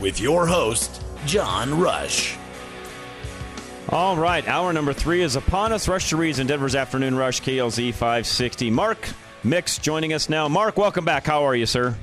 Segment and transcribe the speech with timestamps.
[0.00, 2.36] with your host, John Rush.
[3.88, 5.88] All right, hour number three is upon us.
[5.88, 8.70] Rush to Reason, Denver's Afternoon Rush, KLZ 560.
[8.70, 8.98] Mark
[9.42, 10.48] Mix joining us now.
[10.48, 11.26] Mark, welcome back.
[11.26, 11.96] How are you, sir?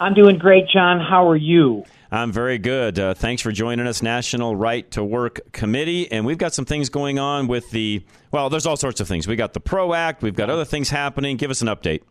[0.00, 1.00] I'm doing great, John.
[1.00, 1.84] How are you?
[2.10, 2.98] I'm very good.
[2.98, 6.10] Uh, thanks for joining us, National Right to Work Committee.
[6.10, 9.26] And we've got some things going on with the, well, there's all sorts of things.
[9.26, 11.36] We got the PRO Act, we've got other things happening.
[11.36, 12.02] Give us an update.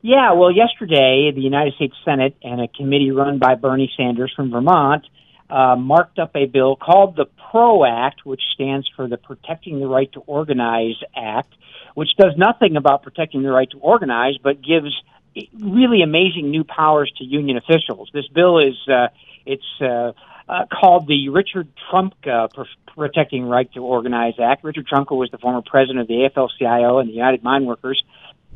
[0.00, 4.50] Yeah, well, yesterday, the United States Senate and a committee run by Bernie Sanders from
[4.50, 5.04] Vermont
[5.50, 9.88] uh, marked up a bill called the PRO Act, which stands for the Protecting the
[9.88, 11.52] Right to Organize Act,
[11.94, 14.94] which does nothing about protecting the right to organize, but gives
[15.58, 18.08] really amazing new powers to union officials.
[18.12, 19.08] This bill is uh,
[19.46, 20.12] it's uh,
[20.48, 22.48] uh, called the Richard Trumka
[22.94, 24.62] Protecting Right to Organize Act.
[24.64, 28.02] Richard Trumka was the former president of the AFL-CIO and the United Mine Workers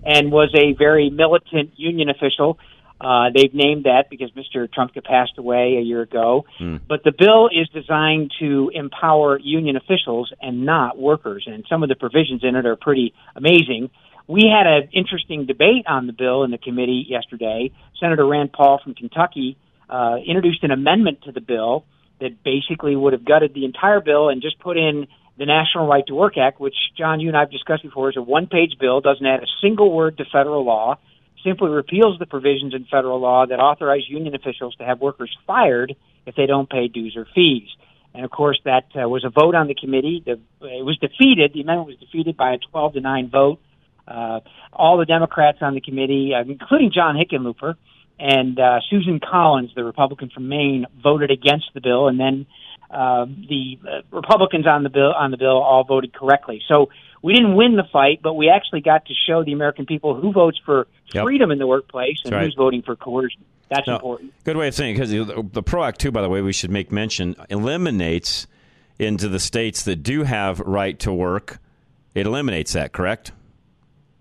[0.04, 2.58] and was a very militant union official.
[3.00, 4.68] Uh, they've named that because Mr.
[4.68, 6.44] Trumka passed away a year ago.
[6.60, 6.80] Mm.
[6.88, 11.44] But the bill is designed to empower union officials and not workers.
[11.46, 13.90] And some of the provisions in it are pretty amazing.
[14.28, 17.72] We had an interesting debate on the bill in the committee yesterday.
[17.98, 19.56] Senator Rand Paul from Kentucky
[19.90, 21.84] uh, introduced an amendment to the bill
[22.20, 25.08] that basically would have gutted the entire bill and just put in
[25.42, 28.16] the National Right to Work Act, which John, you and I have discussed before, is
[28.16, 30.98] a one-page bill, doesn't add a single word to federal law,
[31.44, 35.96] simply repeals the provisions in federal law that authorize union officials to have workers fired
[36.26, 37.66] if they don't pay dues or fees.
[38.14, 40.22] And of course, that uh, was a vote on the committee.
[40.24, 41.52] The, it was defeated.
[41.52, 43.58] The amendment was defeated by a 12 to 9 vote.
[44.06, 44.40] Uh,
[44.72, 47.74] all the Democrats on the committee, uh, including John Hickenlooper
[48.20, 52.06] and uh, Susan Collins, the Republican from Maine, voted against the bill.
[52.06, 52.46] And then
[52.92, 56.62] uh, the uh, Republicans on the bill on the bill all voted correctly.
[56.68, 56.90] So
[57.22, 60.32] we didn't win the fight, but we actually got to show the American people who
[60.32, 61.24] votes for yep.
[61.24, 63.44] freedom in the workplace and who's voting for coercion.
[63.70, 64.34] That's no, important.
[64.44, 66.70] Good way of saying because the, the PRO Act, too, by the way, we should
[66.70, 68.46] make mention, eliminates
[68.98, 71.58] into the states that do have right to work.
[72.14, 73.32] It eliminates that, correct?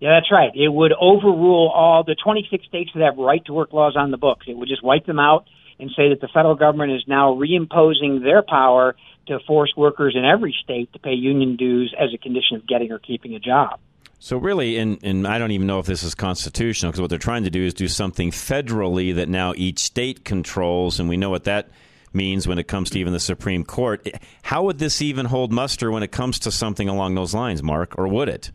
[0.00, 0.50] Yeah, that's right.
[0.54, 4.16] It would overrule all the 26 states that have right to work laws on the
[4.16, 4.46] books.
[4.48, 5.46] It would just wipe them out
[5.78, 8.94] and say that the federal government is now reimposing their power
[9.26, 12.90] to force workers in every state to pay union dues as a condition of getting
[12.90, 13.78] or keeping a job.
[14.18, 17.18] So really, and, and I don't even know if this is constitutional because what they're
[17.18, 21.30] trying to do is do something federally that now each state controls, and we know
[21.30, 21.70] what that
[22.12, 24.06] means when it comes to even the Supreme Court.
[24.42, 27.98] How would this even hold muster when it comes to something along those lines, Mark,
[27.98, 28.52] or would it?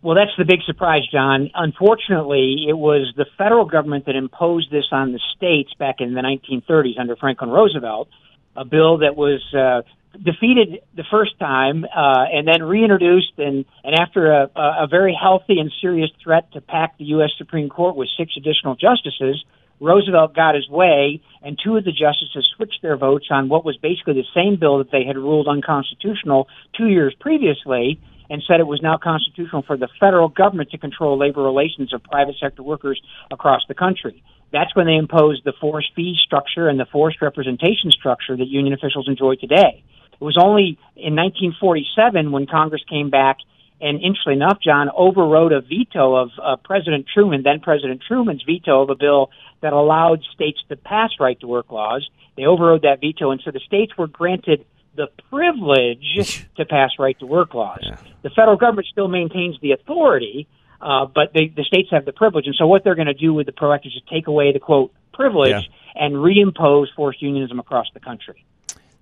[0.00, 1.50] Well, that's the big surprise, John.
[1.54, 6.20] Unfortunately, it was the federal government that imposed this on the states back in the
[6.20, 8.08] 1930s under Franklin Roosevelt,
[8.54, 9.82] a bill that was uh,
[10.22, 15.58] defeated the first time uh, and then reintroduced, and, and after a, a very healthy
[15.58, 17.30] and serious threat to pack the U.S.
[17.36, 19.44] Supreme Court with six additional justices,
[19.80, 23.76] Roosevelt got his way, and two of the justices switched their votes on what was
[23.78, 28.00] basically the same bill that they had ruled unconstitutional two years previously
[28.30, 32.02] and said it was now constitutional for the federal government to control labor relations of
[32.04, 33.00] private sector workers
[33.30, 34.22] across the country.
[34.52, 38.74] That's when they imposed the forced fee structure and the forced representation structure that union
[38.74, 39.82] officials enjoy today.
[40.12, 43.38] It was only in 1947 when Congress came back
[43.80, 48.82] and interestingly enough, John overrode a veto of uh, President Truman, then President Truman's veto
[48.82, 49.30] of a bill
[49.62, 52.08] that allowed states to pass right to work laws.
[52.36, 54.64] They overrode that veto, and so the states were granted
[54.98, 57.78] the privilege to pass right to work laws.
[57.82, 57.96] Yeah.
[58.22, 60.48] The federal government still maintains the authority,
[60.82, 62.46] uh, but they, the states have the privilege.
[62.46, 64.52] And so what they're going to do with the PRO Act is just take away
[64.52, 66.04] the quote privilege yeah.
[66.04, 68.44] and reimpose forced unionism across the country.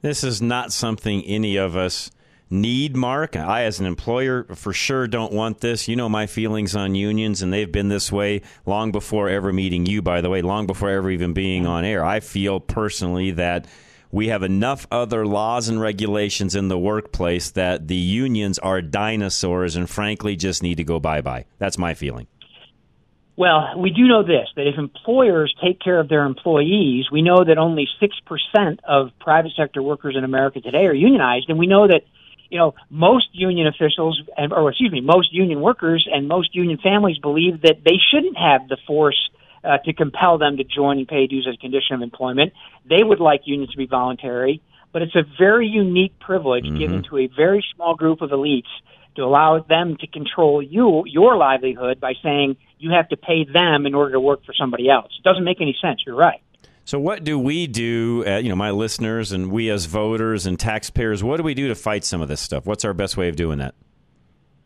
[0.03, 2.11] This is not something any of us
[2.51, 3.35] need, Mark.
[3.35, 5.89] I, as an employer, for sure don't want this.
[5.89, 9.87] You know my feelings on unions, and they've been this way long before ever meeting
[9.87, 12.05] you, by the way, long before ever even being on air.
[12.05, 13.67] I feel personally that
[14.11, 19.77] we have enough other laws and regulations in the workplace that the unions are dinosaurs
[19.77, 21.45] and frankly just need to go bye bye.
[21.59, 22.27] That's my feeling.
[23.37, 27.45] Well, we do know this that if employers take care of their employees, we know
[27.45, 31.87] that only 6% of private sector workers in America today are unionized, and we know
[31.87, 32.03] that
[32.49, 37.19] you know, most union officials, or excuse me, most union workers and most union families
[37.19, 39.31] believe that they shouldn't have the force
[39.67, 42.53] uh, to compel them to join and pay dues as a condition of employment.
[42.89, 46.79] They would like unions to be voluntary, but it's a very unique privilege mm-hmm.
[46.79, 48.63] given to a very small group of elites
[49.17, 53.87] to allow them to control you, your livelihood by saying you have to pay them
[53.87, 55.11] in order to work for somebody else.
[55.19, 56.03] It doesn't make any sense.
[56.07, 56.41] You're right.
[56.85, 60.57] So, what do we do, uh, you know, my listeners and we as voters and
[60.57, 62.65] taxpayers, what do we do to fight some of this stuff?
[62.65, 63.75] What's our best way of doing that?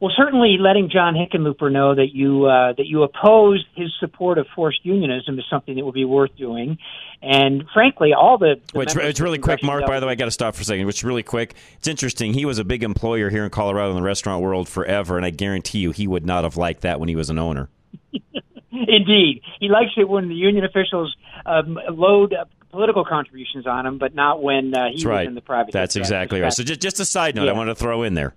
[0.00, 4.46] Well, certainly letting John Hickenlooper know that you uh, that you oppose his support of
[4.56, 6.78] forced unionism is something that would be worth doing.
[7.20, 9.86] And frankly, all the, the it's, it's really quick, Mark.
[9.86, 10.86] By the way, I got to stop for a second.
[10.86, 11.54] Which really quick.
[11.76, 12.32] It's interesting.
[12.32, 15.30] He was a big employer here in Colorado in the restaurant world forever, and I
[15.30, 17.68] guarantee you, he would not have liked that when he was an owner.
[18.72, 21.14] Indeed, he likes it when the union officials
[21.44, 22.34] um, load
[22.70, 25.26] political contributions on him, but not when uh, he's right.
[25.26, 25.72] in the private.
[25.72, 25.78] Sector.
[25.78, 26.52] That's exactly right.
[26.52, 27.50] So just just a side note, yeah.
[27.50, 28.34] I want to throw in there.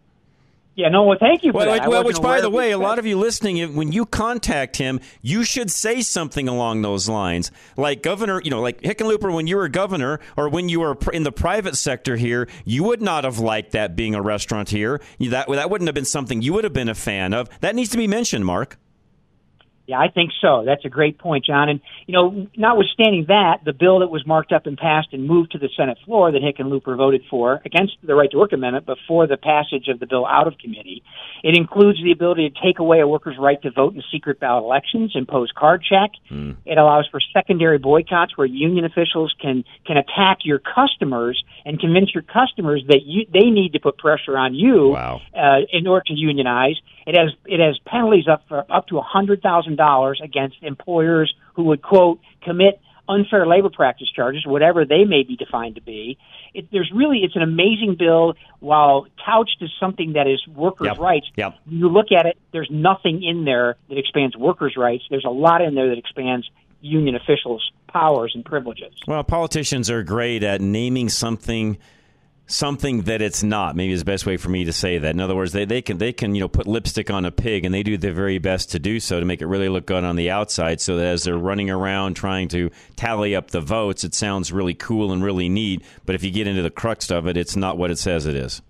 [0.75, 1.87] Yeah, no, well, thank you for well, that.
[1.87, 5.43] Well, which, by the way, a lot of you listening, when you contact him, you
[5.43, 7.51] should say something along those lines.
[7.77, 11.23] Like Governor, you know, like Hickenlooper, when you were governor or when you were in
[11.23, 14.99] the private sector here, you would not have liked that being a restaurateur.
[15.19, 17.49] That, that wouldn't have been something you would have been a fan of.
[17.59, 18.79] That needs to be mentioned, Mark.
[19.94, 20.63] Yeah, I think so.
[20.66, 21.69] That's a great point, John.
[21.69, 25.51] And, you know, notwithstanding that, the bill that was marked up and passed and moved
[25.51, 29.28] to the Senate floor that Hickenlooper voted for against the Right to Work Amendment before
[29.28, 31.04] the passage of the bill out of committee,
[31.44, 34.63] it includes the ability to take away a worker's right to vote in secret ballot
[34.63, 36.10] elections, impose card check.
[36.31, 36.56] Mm.
[36.66, 42.16] It allows for secondary boycotts where union officials can, can attack your customers and convince
[42.16, 45.22] your customers that you, they need to put pressure on you wow.
[45.38, 46.78] uh, in order to unionize.
[47.05, 51.33] It has, it has penalties up for up to a hundred thousand dollars against employers
[51.55, 56.17] who would quote commit unfair labor practice charges, whatever they may be defined to be.
[56.53, 58.35] It, there's really it's an amazing bill.
[58.59, 60.97] While couched as something that is workers' yep.
[60.97, 61.55] rights, yep.
[61.67, 62.38] you look at it.
[62.51, 65.03] There's nothing in there that expands workers' rights.
[65.09, 66.49] There's a lot in there that expands
[66.81, 68.94] union officials' powers and privileges.
[69.07, 71.77] Well, politicians are great at naming something
[72.48, 73.75] something that it's not.
[73.75, 75.12] Maybe is the best way for me to say that.
[75.12, 77.66] In other words, they, they can they can you know put lipstick on a pig,
[77.66, 80.04] and they do their very best to do so to make it really look good
[80.04, 80.81] on the outside.
[80.81, 84.74] So that as they're running around trying to tally up the votes, it sounds really
[84.74, 85.84] cool and really neat.
[86.06, 88.36] But if you get into the crux of it, it's not what it says it
[88.36, 88.62] is.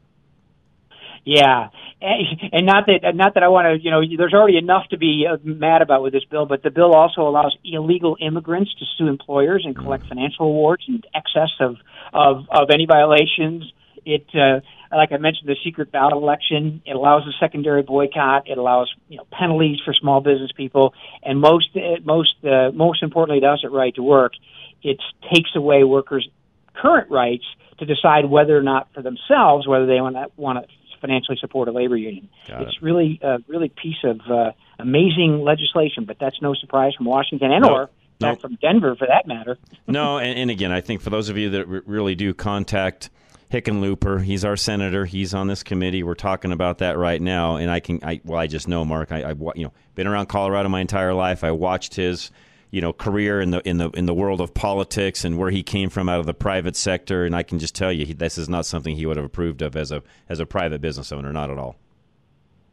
[1.25, 1.69] Yeah,
[2.01, 5.25] and not that not that I want to, you know, there's already enough to be
[5.29, 9.07] uh, mad about with this bill, but the bill also allows illegal immigrants to sue
[9.07, 10.09] employers and collect mm.
[10.09, 11.77] financial awards in excess of
[12.13, 13.71] of of any violations.
[14.05, 14.59] It, uh,
[14.93, 16.81] like I mentioned, the secret ballot election.
[16.85, 18.49] It allows a secondary boycott.
[18.49, 20.93] It allows you know penalties for small business people,
[21.23, 24.33] and most uh, most uh, most importantly, it does it right to work.
[24.81, 24.99] It
[25.33, 26.27] takes away workers'
[26.75, 27.45] current rights
[27.79, 31.67] to decide whether or not for themselves whether they want to want to financially support
[31.67, 32.29] a labor union.
[32.47, 32.81] Got it's it.
[32.81, 37.65] really a really piece of uh, amazing legislation, but that's no surprise from Washington and
[37.65, 37.89] or
[38.21, 38.39] nope.
[38.39, 39.57] from Denver for that matter.
[39.87, 43.09] no, and, and, again, I think for those of you that r- really do contact
[43.51, 45.03] Hickenlooper, he's our senator.
[45.05, 46.03] He's on this committee.
[46.03, 49.11] We're talking about that right now, and I can, I well, I just know Mark.
[49.11, 51.43] I, I you know, been around Colorado my entire life.
[51.43, 52.31] I watched his
[52.73, 55.61] you know career in the in the in the world of politics and where he
[55.61, 58.35] came from out of the private sector and I can just tell you he, this
[58.35, 61.31] is not something he would have approved of as a as a private business owner
[61.31, 61.75] not at all.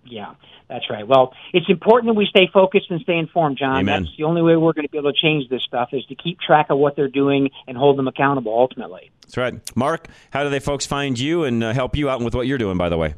[0.06, 0.34] Yeah,
[0.68, 1.06] that's right.
[1.06, 3.80] Well, it's important that we stay focused and stay informed, John.
[3.80, 4.04] Amen.
[4.04, 6.14] That's the only way we're going to be able to change this stuff is to
[6.14, 9.10] keep track of what they're doing and hold them accountable ultimately.
[9.20, 9.76] That's right.
[9.76, 12.58] Mark, how do they folks find you and uh, help you out with what you're
[12.58, 13.14] doing by the way?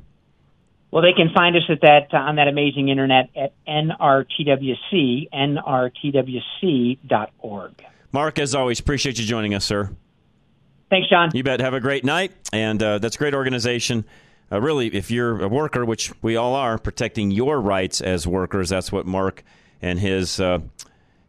[0.93, 6.93] Well, they can find us at that uh, on that amazing internet at nrtwc nrtwc.org.
[8.13, 9.91] Mark, as always, appreciate you joining us, sir.
[10.91, 11.31] Thanks, John.
[11.33, 11.61] You bet.
[11.61, 14.05] Have a great night, and uh, that's a great organization.
[14.53, 18.69] Uh, really, if you're a worker, which we all are, protecting your rights as workers,
[18.69, 19.43] that's what Mark
[19.81, 20.59] and his uh,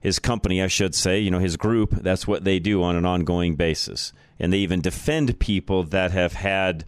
[0.02, 3.06] his company, I should say, you know, his group, that's what they do on an
[3.06, 6.84] ongoing basis, and they even defend people that have had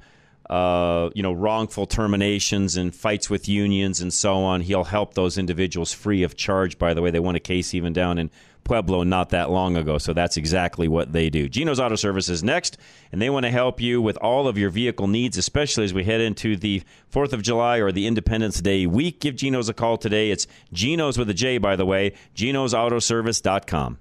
[0.49, 4.61] uh, you know, wrongful terminations and fights with unions and so on.
[4.61, 6.77] He'll help those individuals free of charge.
[6.77, 8.29] By the way, they won a case even down in
[8.63, 9.97] Pueblo not that long ago.
[9.97, 11.47] So that's exactly what they do.
[11.47, 12.77] Geno's Auto Service is next,
[13.11, 16.03] and they want to help you with all of your vehicle needs, especially as we
[16.03, 16.83] head into the
[17.13, 19.21] 4th of July or the Independence Day week.
[19.21, 20.31] Give Geno's a call today.
[20.31, 23.99] It's Geno's with a J, by the way, genosautoservice.com.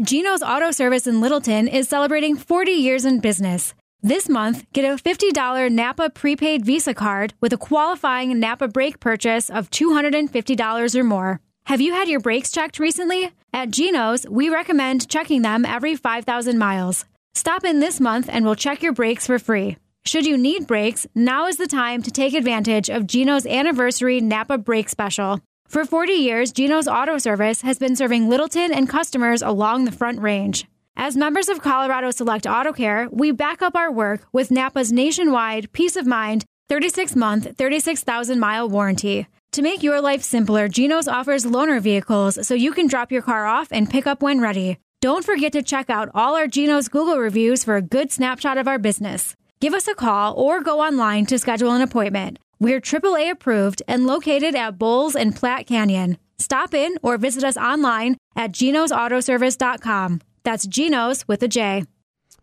[0.00, 3.74] Geno's Auto Service in Littleton is celebrating 40 years in business.
[4.04, 9.48] This month, get a $50 Napa prepaid Visa card with a qualifying Napa brake purchase
[9.48, 11.40] of $250 or more.
[11.66, 13.30] Have you had your brakes checked recently?
[13.52, 17.04] At Geno's, we recommend checking them every 5,000 miles.
[17.34, 19.76] Stop in this month and we'll check your brakes for free.
[20.04, 24.58] Should you need brakes, now is the time to take advantage of Geno's anniversary Napa
[24.58, 25.38] brake special.
[25.68, 30.18] For 40 years, Geno's Auto Service has been serving Littleton and customers along the Front
[30.18, 30.66] Range.
[30.96, 35.72] As members of Colorado Select Auto Care, we back up our work with Napa's nationwide
[35.72, 39.26] peace of mind 36 month, 36,000 mile warranty.
[39.52, 43.46] To make your life simpler, Geno's offers loaner vehicles so you can drop your car
[43.46, 44.78] off and pick up when ready.
[45.00, 48.68] Don't forget to check out all our Geno's Google reviews for a good snapshot of
[48.68, 49.34] our business.
[49.60, 52.38] Give us a call or go online to schedule an appointment.
[52.60, 56.18] We're AAA approved and located at Bowles and Platte Canyon.
[56.38, 60.20] Stop in or visit us online at genosautoservice.com.
[60.44, 61.84] That's Genos with a J.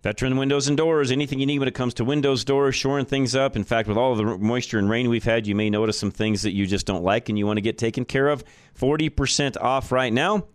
[0.02, 3.36] Veteran Windows and Doors, anything you need when it comes to windows, doors, shoring things
[3.36, 3.58] up.
[3.58, 6.12] In fact, with all of the moisture and rain we've had, you may notice some
[6.12, 8.44] things that you just don't like and you want to get taken care of.
[8.80, 10.46] 40% off right now.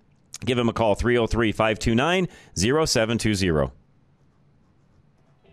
[0.47, 3.71] Give them a call 303 529 0720.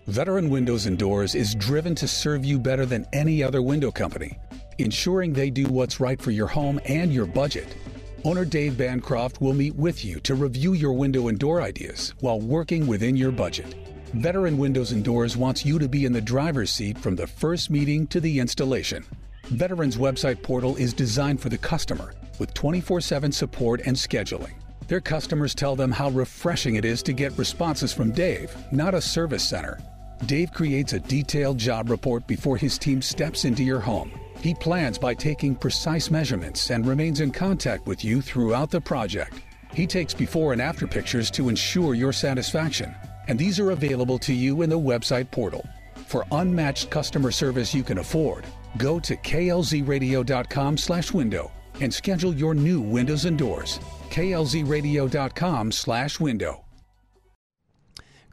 [0.07, 4.38] Veteran Windows and Doors is driven to serve you better than any other window company,
[4.77, 7.75] ensuring they do what's right for your home and your budget.
[8.24, 12.40] Owner Dave Bancroft will meet with you to review your window and door ideas while
[12.40, 13.74] working within your budget.
[14.13, 17.72] Veteran Windows and Doors wants you to be in the driver's seat from the first
[17.72, 19.04] meeting to the installation.
[19.46, 24.54] Veterans website portal is designed for the customer with 24 7 support and scheduling.
[24.88, 29.01] Their customers tell them how refreshing it is to get responses from Dave, not a
[29.01, 29.80] service center.
[30.28, 34.98] Dave creates a detailed job report before his team steps into your home he plans
[34.98, 39.41] by taking precise measurements and remains in contact with you throughout the project.
[39.74, 42.93] He takes before and after pictures to ensure your satisfaction,
[43.27, 45.65] and these are available to you in the website portal.
[46.07, 48.45] For unmatched customer service you can afford,
[48.77, 53.79] go to klzradio.com/window and schedule your new windows and doors.
[54.10, 56.65] klzradio.com/window.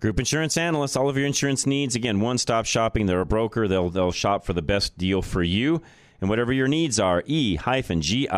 [0.00, 1.96] Group insurance analysts, all of your insurance needs.
[1.96, 3.06] Again, one stop shopping.
[3.06, 3.66] They're a broker.
[3.66, 5.82] They'll, they'll shop for the best deal for you.
[6.20, 8.32] And whatever your needs are, e-gia.com.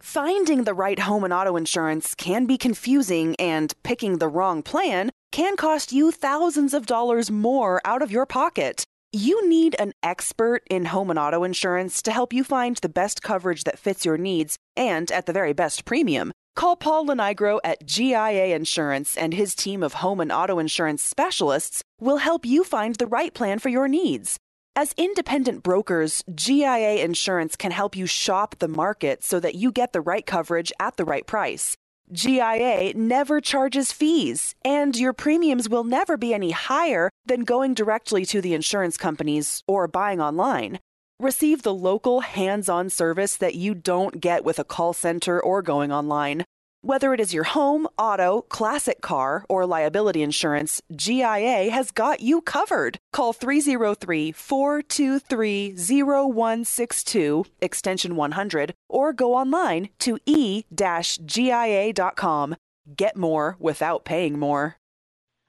[0.00, 5.10] Finding the right home and auto insurance can be confusing, and picking the wrong plan
[5.32, 8.84] can cost you thousands of dollars more out of your pocket.
[9.12, 13.22] You need an expert in home and auto insurance to help you find the best
[13.22, 16.32] coverage that fits your needs and at the very best premium.
[16.54, 21.82] Call Paul Lenigro at GIA Insurance, and his team of home and auto insurance specialists
[22.00, 24.38] will help you find the right plan for your needs.
[24.76, 29.92] As independent brokers, GIA Insurance can help you shop the market so that you get
[29.92, 31.76] the right coverage at the right price.
[32.12, 38.24] GIA never charges fees, and your premiums will never be any higher than going directly
[38.26, 40.78] to the insurance companies or buying online.
[41.24, 45.62] Receive the local hands on service that you don't get with a call center or
[45.62, 46.44] going online.
[46.82, 52.42] Whether it is your home, auto, classic car, or liability insurance, GIA has got you
[52.42, 52.98] covered.
[53.14, 62.56] Call 303 423 0162, extension 100, or go online to e GIA.com.
[62.98, 64.76] Get more without paying more.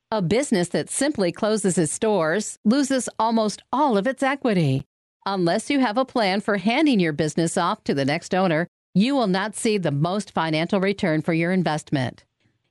[0.09, 4.85] A business that simply closes its doors loses almost all of its equity.
[5.27, 9.15] Unless you have a plan for handing your business off to the next owner, you
[9.15, 12.23] will not see the most financial return for your investment.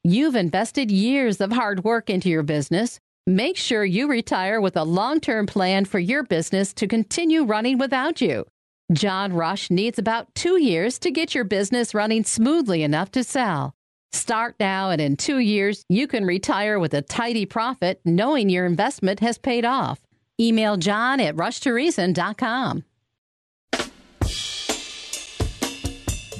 [0.04, 3.00] You've invested years of hard work into your business.
[3.26, 7.76] Make sure you retire with a long term plan for your business to continue running
[7.76, 8.46] without you.
[8.92, 13.75] John Rush needs about two years to get your business running smoothly enough to sell.
[14.12, 18.64] Start now, and in two years, you can retire with a tidy profit knowing your
[18.64, 20.00] investment has paid off.
[20.40, 22.84] Email john at rushtoreason.com.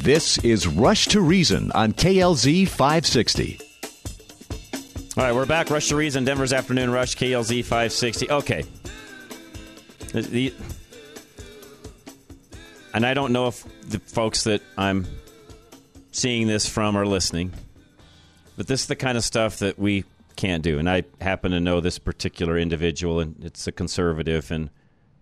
[0.05, 3.59] This is Rush to Reason on KLZ 560.
[5.17, 5.71] All right, we're back.
[5.71, 8.31] Rush to Reason, Denver's Afternoon Rush, KLZ 560.
[8.31, 8.65] Okay.
[10.13, 10.55] The, the,
[12.93, 15.07] and I don't know if the folks that I'm
[16.13, 17.53] seeing this from are listening,
[18.59, 20.05] but this is the kind of stuff that we
[20.37, 20.79] can't do.
[20.79, 24.71] And I happen to know this particular individual, and it's a conservative, and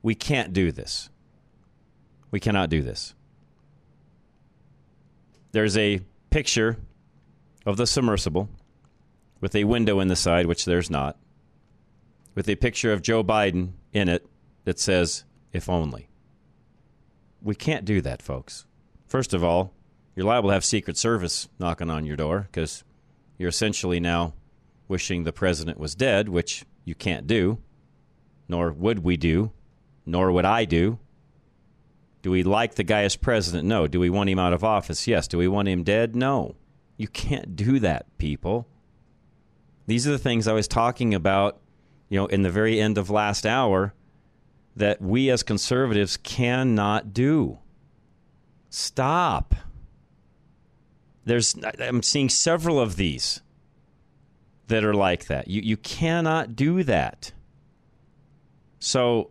[0.03, 1.11] we can't do this.
[2.31, 3.15] We cannot do this
[5.53, 6.01] there's a
[6.31, 6.79] picture
[7.65, 8.49] of the submersible
[9.41, 11.17] with a window in the side, which there's not,
[12.35, 14.27] with a picture of Joe Biden in it
[14.65, 16.09] that says, if only.
[17.43, 18.67] We can't do that, folks.
[19.07, 19.75] First of all,
[20.17, 22.85] you're liable to have Secret Service knocking on your door because
[23.37, 24.35] you're essentially now
[24.93, 27.59] wishing the president was dead, which you can't do,
[28.47, 29.51] nor would we do,
[30.05, 30.99] nor would I do.
[32.21, 33.67] Do we like the guy as president?
[33.67, 33.87] No.
[33.87, 35.09] Do we want him out of office?
[35.09, 35.27] Yes.
[35.27, 36.15] Do we want him dead?
[36.15, 36.55] No.
[36.99, 38.69] You can't do that, people.
[39.87, 41.59] These are the things I was talking about,
[42.11, 43.95] you know, in the very end of last hour
[44.77, 47.59] that we as conservatives cannot do.
[48.69, 49.55] Stop.
[51.25, 53.41] There's I'm seeing several of these
[54.69, 55.49] that are like that.
[55.49, 57.33] You you cannot do that.
[58.79, 59.31] So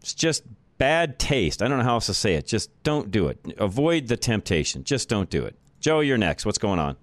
[0.00, 0.44] it's just
[0.78, 1.62] bad taste.
[1.62, 2.46] I don't know how else to say it.
[2.46, 3.38] Just don't do it.
[3.58, 4.84] Avoid the temptation.
[4.84, 5.56] Just don't do it.
[5.80, 6.46] Joe, you're next.
[6.46, 6.96] What's going on?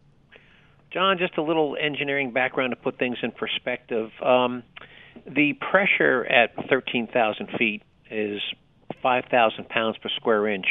[0.91, 4.10] John, just a little engineering background to put things in perspective.
[4.22, 4.63] Um,
[5.25, 8.41] the pressure at 13,000 feet is
[9.01, 10.67] 5,000 pounds per square inch.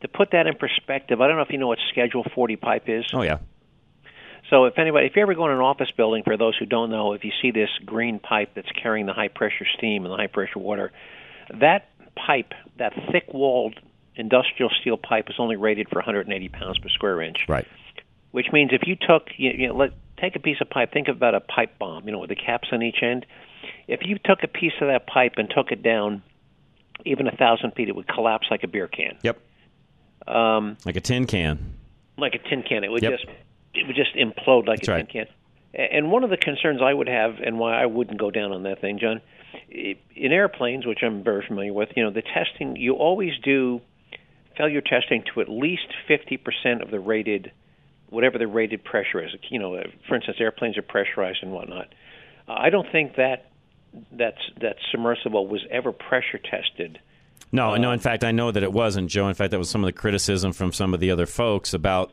[0.00, 2.84] To put that in perspective, I don't know if you know what Schedule 40 pipe
[2.88, 3.04] is.
[3.12, 3.38] Oh yeah.
[4.52, 6.90] So if anybody, if you ever go in an office building, for those who don't
[6.90, 10.16] know, if you see this green pipe that's carrying the high pressure steam and the
[10.16, 10.92] high pressure water,
[11.58, 13.80] that pipe, that thick walled
[14.14, 17.46] industrial steel pipe, is only rated for 180 pounds per square inch.
[17.48, 17.66] Right.
[18.32, 19.92] Which means if you took, you, you know, let
[20.22, 20.92] take a piece of pipe.
[20.92, 23.24] Think about a pipe bomb, you know, with the caps on each end.
[23.88, 26.22] If you took a piece of that pipe and took it down,
[27.06, 29.18] even a thousand feet, it would collapse like a beer can.
[29.22, 29.40] Yep.
[30.28, 31.74] Um, like a tin can.
[32.18, 33.12] Like a tin can, it would Yep.
[33.12, 33.26] just
[33.74, 35.08] it would just implode like That's a right.
[35.08, 35.34] tin can.
[35.74, 38.64] And one of the concerns I would have, and why I wouldn't go down on
[38.64, 39.22] that thing, John,
[39.70, 43.80] in airplanes, which I'm very familiar with, you know, the testing you always do
[44.56, 47.52] failure testing to at least 50% of the rated,
[48.10, 49.30] whatever the rated pressure is.
[49.48, 51.88] You know, uh, for instance, airplanes are pressurized and whatnot.
[52.46, 53.50] Uh, I don't think that
[54.10, 56.98] that's that submersible was ever pressure tested.
[57.50, 57.92] No, no.
[57.92, 59.28] In fact, I know that it wasn't, Joe.
[59.28, 62.12] In fact, that was some of the criticism from some of the other folks about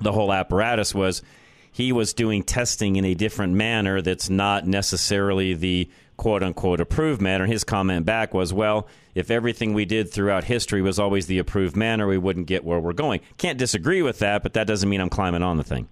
[0.00, 1.22] the whole apparatus was
[1.70, 7.20] he was doing testing in a different manner that's not necessarily the quote unquote approved
[7.22, 7.46] manner.
[7.46, 11.76] His comment back was, well, if everything we did throughout history was always the approved
[11.76, 13.20] manner, we wouldn't get where we're going.
[13.38, 15.88] Can't disagree with that, but that doesn't mean I'm climbing on the thing.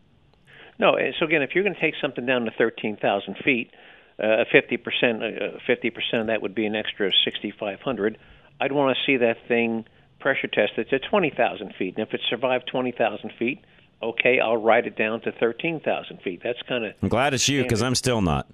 [0.79, 3.71] No, so again, if you're going to take something down to 13,000 feet,
[4.19, 8.19] uh, 50%, uh, 50% of that would be an extra 6,500.
[8.61, 9.87] I'd want to see that thing
[10.19, 11.97] pressure tested to 20,000 feet.
[11.97, 13.65] And if it survived 20,000 feet,
[14.03, 16.41] okay, I'll write it down to 13,000 feet.
[16.43, 18.49] That's kind of I'm glad it's you because I'm still not.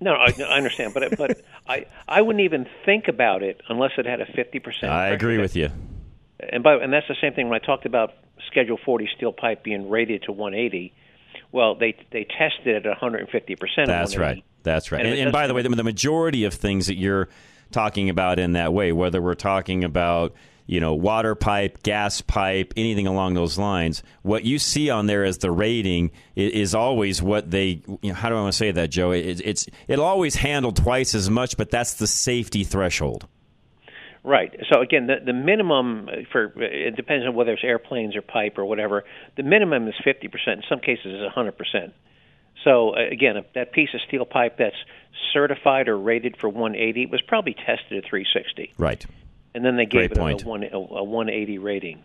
[0.00, 3.92] no, I, no, I understand, but but I I wouldn't even think about it unless
[3.98, 4.84] it had a 50%.
[4.88, 5.70] I agree with you.
[6.40, 8.14] And by and that's the same thing when I talked about
[8.48, 10.92] Schedule 40 steel pipe being rated to 180.
[11.52, 13.86] Well, they they tested it at 150 percent.
[13.88, 14.44] That's right.
[14.62, 15.00] That's right.
[15.00, 17.28] And And, and by the way, the, the majority of things that you're
[17.70, 20.34] talking about in that way, whether we're talking about
[20.66, 25.24] you know water pipe, gas pipe, anything along those lines, what you see on there
[25.24, 27.82] as the rating is, is always what they.
[28.02, 29.12] You know, how do I want to say that, Joe?
[29.12, 33.26] It, it's it'll always handle twice as much, but that's the safety threshold.
[34.26, 34.52] Right.
[34.72, 38.64] So again, the the minimum for it depends on whether it's airplanes or pipe or
[38.64, 39.04] whatever.
[39.36, 40.56] The minimum is 50 percent.
[40.58, 41.94] In some cases, is 100 percent.
[42.64, 44.76] So uh, again, if that piece of steel pipe that's
[45.32, 49.06] certified or rated for 180 was probably tested at 360, Right.
[49.56, 50.42] And then they gave Great it point.
[50.44, 52.04] a, one, a, a 180 rating.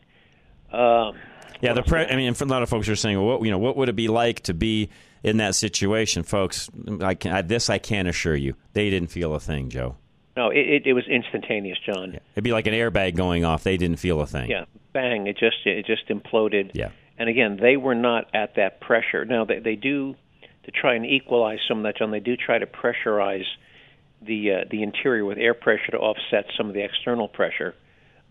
[0.72, 1.18] Um,
[1.62, 3.60] Yeah, the pre- I mean, a lot of folks are saying, well, what you know,
[3.60, 4.90] what would it be like to be
[5.22, 6.70] in that situation, folks?
[7.02, 9.98] I can, I, this I can assure you, they didn't feel a thing, Joe.
[10.38, 12.18] no, it, it, it was instantaneous, John.
[12.34, 13.64] It'd be like an airbag going off.
[13.64, 14.50] They didn't feel a thing.
[14.50, 15.28] Yeah, bang!
[15.28, 16.72] It just it just imploded.
[16.74, 16.90] Yeah.
[17.20, 19.26] And again, they were not at that pressure.
[19.26, 20.16] Now they they do
[20.64, 22.12] to try and equalize some of that, John.
[22.12, 23.46] They do try to pressurize
[24.22, 27.74] the uh, the interior with air pressure to offset some of the external pressure,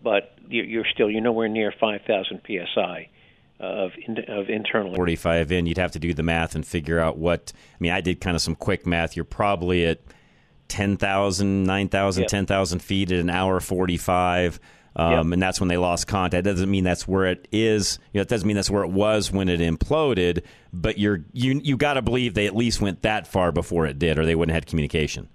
[0.03, 3.09] but you- you're still you're nowhere near 5,000 psi
[3.59, 4.95] of in, of internal.
[4.95, 7.53] 45 in, you'd have to do the math and figure out what.
[7.55, 9.15] I mean, I did kind of some quick math.
[9.15, 9.99] You're probably at
[10.67, 12.29] 10,000, 9,000, Yep.
[12.29, 14.59] 10,000 feet at an hour 45.
[14.95, 16.43] Um, And that's when they lost contact.
[16.43, 17.97] That doesn't mean that's where it is.
[18.13, 20.43] You know, it doesn't mean that's where it was when it imploded.
[20.73, 23.99] But you're you you got to believe they at least went that far before it
[23.99, 25.29] did, or they wouldn't have had communication.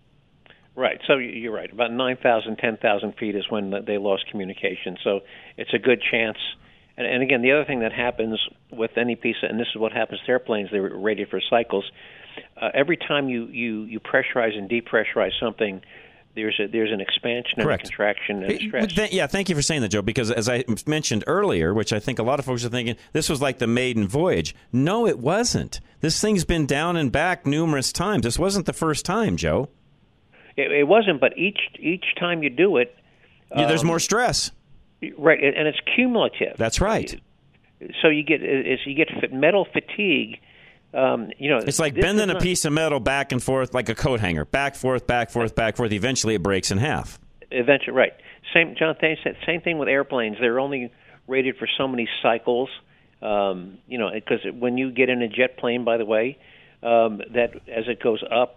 [0.76, 1.00] Right.
[1.06, 1.72] So you're right.
[1.72, 4.98] About 9,000, 10,000 feet is when they lost communication.
[5.02, 5.20] So
[5.56, 6.36] it's a good chance.
[6.98, 8.38] And, and again, the other thing that happens
[8.70, 11.90] with any piece, of, and this is what happens to airplanes, they're rated for cycles.
[12.60, 15.80] Uh, every time you, you, you pressurize and depressurize something,
[16.34, 18.94] there's a there's an expansion and a contraction and stretch.
[18.94, 20.02] th- yeah, thank you for saying that, Joe.
[20.02, 23.30] Because as I mentioned earlier, which I think a lot of folks are thinking, this
[23.30, 24.54] was like the maiden voyage.
[24.70, 25.80] No, it wasn't.
[26.00, 28.24] This thing's been down and back numerous times.
[28.24, 29.70] This wasn't the first time, Joe.
[30.56, 32.96] It, it wasn't, but each each time you do it,
[33.54, 34.50] Yeah, there's um, more stress.
[35.18, 36.56] right, and it's cumulative.
[36.56, 37.20] That's right.
[38.00, 40.40] So you get is you get metal fatigue.
[40.94, 43.90] Um, you know, It's like bending is a piece of metal back and forth like
[43.90, 45.92] a coat hanger, back, forth, back, forth, back, forth.
[45.92, 47.18] Eventually, it breaks in half.
[47.50, 48.12] Eventually, right.
[48.54, 48.94] Same, John.
[48.98, 49.20] Thanks.
[49.22, 50.36] said Same thing with airplanes.
[50.40, 50.90] They're only
[51.26, 52.70] rated for so many cycles.
[53.20, 56.38] Um, you know, because when you get in a jet plane, by the way,
[56.82, 58.56] um, that as it goes up,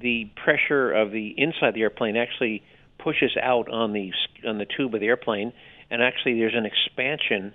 [0.00, 2.62] the pressure of the inside the airplane actually
[2.98, 4.12] pushes out on the
[4.46, 5.52] on the tube of the airplane,
[5.90, 7.52] and actually there's an expansion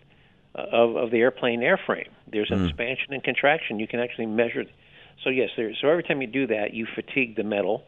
[0.55, 2.09] uh, of of the airplane airframe.
[2.31, 2.69] There's an Mm.
[2.69, 3.79] expansion and contraction.
[3.79, 4.65] You can actually measure.
[5.23, 7.85] So yes, there, so every time you do that, you fatigue the metal.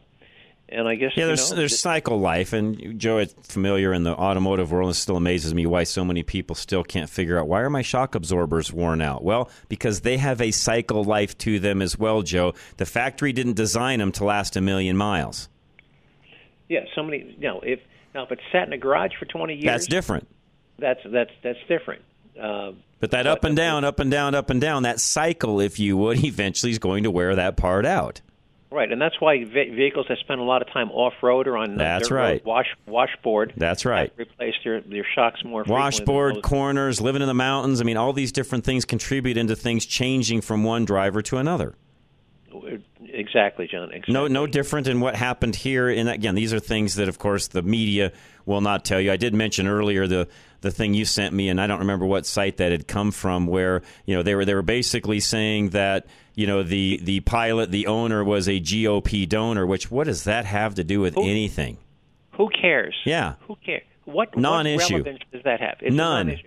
[0.68, 4.02] And I guess Yeah, you there's know, there's cycle life, and Joe, it's familiar in
[4.02, 4.90] the automotive world.
[4.90, 7.82] It still amazes me why so many people still can't figure out why are my
[7.82, 9.22] shock absorbers worn out.
[9.22, 12.54] Well, because they have a cycle life to them as well, Joe.
[12.78, 15.48] The factory didn't design them to last a million miles.
[16.68, 17.36] Yeah, so somebody.
[17.38, 17.78] No, if
[18.12, 20.26] now if it's sat in a garage for twenty years, That's different.
[20.80, 22.02] That's that's that's different.
[22.40, 25.78] Uh, But that up and down, up and down, up and down, that cycle, if
[25.78, 28.20] you would, eventually is going to wear that part out.
[28.76, 31.56] Right, and that's why ve- vehicles that spend a lot of time off road or
[31.56, 32.44] on That's dirt road right.
[32.44, 33.52] wash washboard.
[33.56, 34.12] That's right.
[34.16, 37.80] Replace their their shocks more Washboard, corners, living in the mountains.
[37.80, 41.74] I mean, all these different things contribute into things changing from one driver to another.
[42.54, 43.90] Uh, exactly, John.
[43.90, 44.14] Exactly.
[44.14, 45.88] No, no different in what happened here.
[45.88, 48.12] And again, these are things that, of course, the media
[48.44, 49.12] will not tell you.
[49.12, 50.28] I did mention earlier the
[50.60, 53.46] the thing you sent me, and I don't remember what site that had come from,
[53.46, 57.70] where you know they were they were basically saying that you know the the pilot,
[57.70, 59.66] the owner, was a GOP donor.
[59.66, 61.78] Which what does that have to do with anything?
[62.32, 62.94] Who cares?
[63.04, 63.34] Yeah.
[63.48, 63.82] Who cares?
[64.04, 64.76] What Non-issue.
[64.76, 65.78] What relevance does that have?
[65.80, 66.26] It's None.
[66.28, 66.46] non-issue.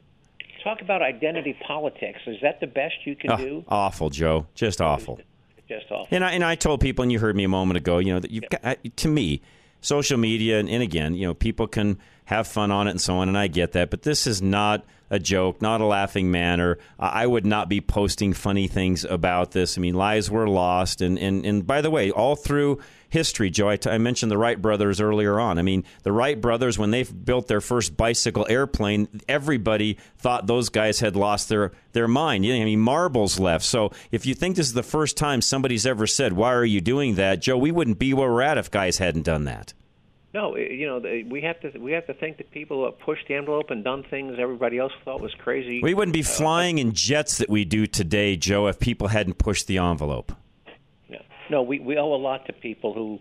[0.63, 2.19] Talk about identity politics.
[2.27, 3.63] Is that the best you can Oh, do?
[3.67, 4.45] awful, Joe.
[4.55, 5.19] Just awful.
[5.67, 6.07] Just awful.
[6.11, 8.19] And I, and I told people, and you heard me a moment ago, you know,
[8.19, 9.41] that you've got, uh, to me,
[9.81, 11.97] social media, and, and again, you know, people can
[12.29, 14.85] have fun on it and so on, and I get that, but this is not
[15.09, 16.77] a joke, not a laughing manner.
[16.99, 19.79] I I would not be posting funny things about this.
[19.79, 23.69] I mean, lives were lost, and, and, and by the way, all through history, Joe,
[23.69, 25.57] I, t- I mentioned the Wright brothers earlier on.
[25.57, 30.69] I mean, the Wright brothers, when they built their first bicycle airplane, everybody thought those
[30.69, 32.45] guys had lost their, their mind.
[32.45, 33.65] You know, I mean, marbles left.
[33.65, 36.79] So if you think this is the first time somebody's ever said, Why are you
[36.79, 37.41] doing that?
[37.41, 39.73] Joe, we wouldn't be where we're at if guys hadn't done that.
[40.33, 42.99] No, eh, you know we have to we have to think that people who have
[42.99, 45.81] pushed the envelope and done things everybody else thought was crazy.
[45.81, 49.37] We wouldn't be uh, flying in jets that we do today, Joe, if people hadn't
[49.37, 50.31] pushed the envelope.
[51.09, 53.19] No, no, we we owe a lot to people who.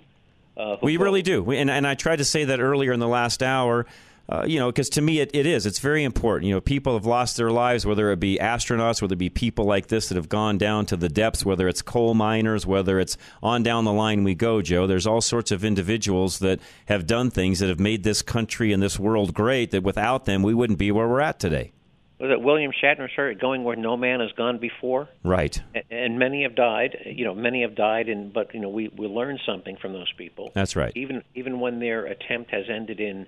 [0.57, 1.43] Uh, who We really do.
[1.43, 3.87] We, and, and I tried to say that earlier in the last hour.
[4.31, 5.65] Uh, you know, because to me it, it is.
[5.65, 6.49] It's very important.
[6.49, 9.65] You know, people have lost their lives, whether it be astronauts, whether it be people
[9.65, 13.17] like this that have gone down to the depths, whether it's coal miners, whether it's
[13.43, 14.87] on down the line we go, Joe.
[14.87, 18.83] There's all sorts of individuals that have done things that have made this country and
[18.83, 21.73] this world great that without them we wouldn't be where we're at today.
[22.21, 25.09] Was it William Shatner started going where no man has gone before?
[25.23, 25.59] Right.
[25.91, 26.99] And many have died.
[27.07, 30.13] You know, many have died, and but you know, we we learned something from those
[30.19, 30.51] people.
[30.53, 30.93] That's right.
[30.97, 33.27] Even even when their attempt has ended in.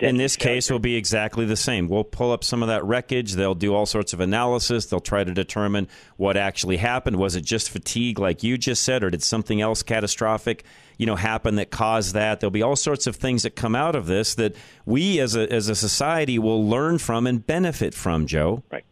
[0.00, 1.88] In this case, will be exactly the same.
[1.88, 3.32] We'll pull up some of that wreckage.
[3.32, 4.86] They'll do all sorts of analysis.
[4.86, 7.16] They'll try to determine what actually happened.
[7.16, 10.64] Was it just fatigue, like you just said, or did something else catastrophic,
[10.98, 12.40] you know, happen that caused that?
[12.40, 15.50] There'll be all sorts of things that come out of this that we, as a
[15.50, 18.26] as a society, will learn from and benefit from.
[18.26, 18.84] Joe, Right.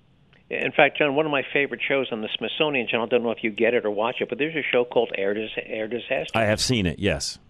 [0.49, 3.07] In fact, John, one of my favorite shows on the Smithsonian Channel.
[3.07, 5.11] I don't know if you get it or watch it, but there's a show called
[5.19, 6.31] Air, Dis- Air Disaster.
[6.37, 7.01] I have seen it.
[7.01, 7.41] Yes.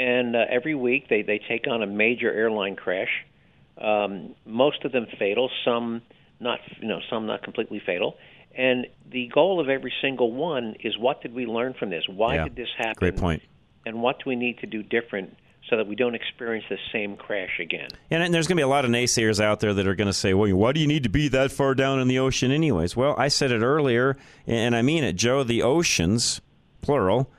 [0.00, 3.10] And uh, every week they they take on a major airline crash.
[3.78, 6.02] Um, most of them fatal, some
[6.38, 8.16] not, you know, some not completely fatal.
[8.56, 12.04] And the goal of every single one is what did we learn from this?
[12.08, 12.44] Why Yeah.
[12.44, 12.94] did this happen?
[12.98, 13.42] Great point.
[13.86, 15.36] And what do we need to do different
[15.68, 17.88] so that we don't experience the same crash again?
[18.10, 20.06] And, and there's going to be a lot of naysayers out there that are going
[20.08, 22.50] to say, well, why do you need to be that far down in the ocean,
[22.50, 22.96] anyways?
[22.96, 25.42] Well, I said it earlier, and I mean it, Joe.
[25.44, 26.40] The oceans,
[26.82, 27.30] plural,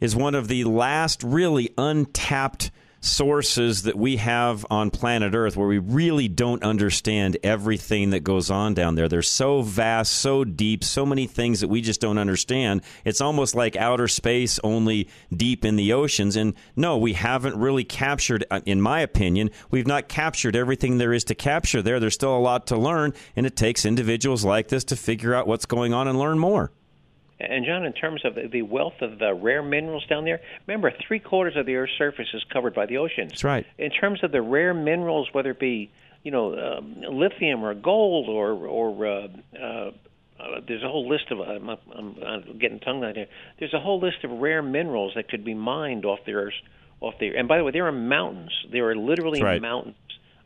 [0.00, 5.68] is one of the last really untapped sources that we have on planet Earth where
[5.68, 9.08] we really don't understand everything that goes on down there.
[9.08, 12.82] They're so vast, so deep, so many things that we just don't understand.
[13.04, 16.36] It's almost like outer space, only deep in the oceans.
[16.36, 21.12] And no, we haven't really captured, uh, in my opinion, we've not captured everything there
[21.12, 22.00] is to capture there.
[22.00, 25.46] There's still a lot to learn, and it takes individuals like this to figure out
[25.46, 26.72] what's going on and learn more.
[27.40, 31.20] And John, in terms of the wealth of the rare minerals down there, remember three
[31.20, 33.30] quarters of the Earth's surface is covered by the oceans.
[33.30, 33.66] That's right.
[33.78, 35.90] In terms of the rare minerals, whether it be
[36.24, 39.90] you know um, lithium or gold or or uh, uh,
[40.40, 43.26] uh, there's a whole list of I'm, I'm, I'm getting tongue tied here.
[43.58, 46.54] There's a whole list of rare minerals that could be mined off the Earth,
[47.00, 47.36] off the.
[47.36, 48.52] And by the way, there are mountains.
[48.70, 49.62] There are literally right.
[49.62, 49.96] mountains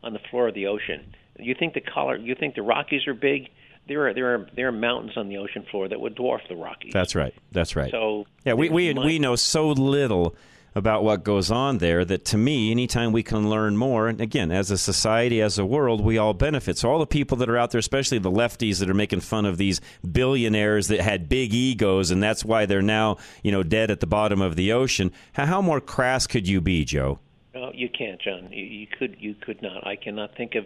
[0.03, 1.15] on the floor of the ocean.
[1.39, 3.51] You think the color, you think the Rockies are big?
[3.89, 6.57] There are there are there are mountains on the ocean floor that would dwarf the
[6.57, 6.93] Rockies.
[6.93, 7.35] That's right.
[7.51, 7.91] That's right.
[7.91, 10.37] So yeah, we we, we know so little
[10.75, 14.51] about what goes on there that to me anytime we can learn more and again
[14.51, 17.59] as a society as a world we all benefit so all the people that are
[17.59, 21.53] out there especially the lefties that are making fun of these billionaires that had big
[21.53, 25.13] egos and that's why they're now you know dead at the bottom of the ocean
[25.35, 27.19] how, how more crass could you be joe
[27.55, 28.49] No, you can't, John.
[28.51, 29.87] You, you could you could not.
[29.87, 30.65] I cannot think of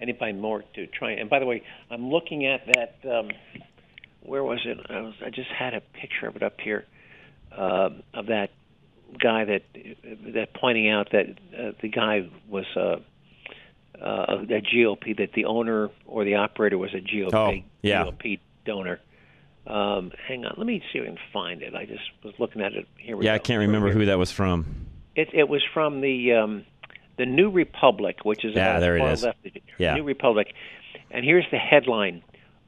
[0.00, 1.12] anybody more to try.
[1.12, 2.96] And by the way, I'm looking at that.
[3.10, 3.30] Um,
[4.22, 4.78] where was it?
[4.90, 6.84] I, was, I just had a picture of it up here
[7.56, 8.50] uh, of that
[9.18, 9.62] guy that
[10.34, 11.26] that pointing out that
[11.58, 12.96] uh, the guy was uh,
[14.00, 18.04] uh, a GOP that the owner or the operator was a GOP Oh, yeah.
[18.04, 19.00] GOP donor.
[19.66, 21.74] Um, hang on, let me see if I can find it.
[21.74, 22.86] I just was looking at it.
[22.98, 23.34] Here we yeah go.
[23.36, 26.64] i can't remember who that was from It, it was from the um,
[27.18, 29.48] the New Republic, which is Yeah, about there it far left.
[29.76, 29.94] Yeah.
[29.94, 30.54] New Republic,
[31.10, 32.22] and here's the headline: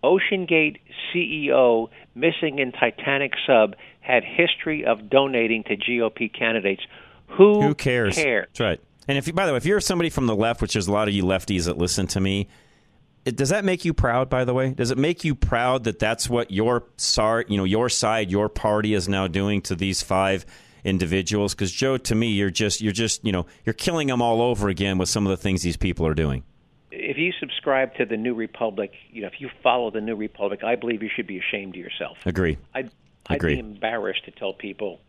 [0.05, 0.79] OceanGate
[1.13, 6.83] CEO missing in Titanic sub had history of donating to GOP candidates.
[7.29, 8.17] Who, Who cares?
[8.17, 8.47] cares?
[8.49, 8.81] That's right.
[9.09, 10.93] And if you, by the way, if you're somebody from the left, which there's a
[10.93, 12.49] lot of you lefties that listen to me,
[13.25, 14.29] it, does that make you proud?
[14.29, 17.65] By the way, does it make you proud that that's what your sar, you know,
[17.65, 20.45] your side, your party is now doing to these five
[20.85, 21.55] individuals?
[21.55, 24.69] Because Joe, to me, you're just, you're just, you know, you're killing them all over
[24.69, 26.43] again with some of the things these people are doing.
[26.91, 30.65] If you subscribe to the New Republic, you know, if you follow the New Republic,
[30.65, 32.19] I believe you should be ashamed of yourself.
[32.27, 32.59] Agree.
[32.75, 32.91] I'd,
[33.27, 33.55] I'd Agree.
[33.55, 35.01] be embarrassed to tell people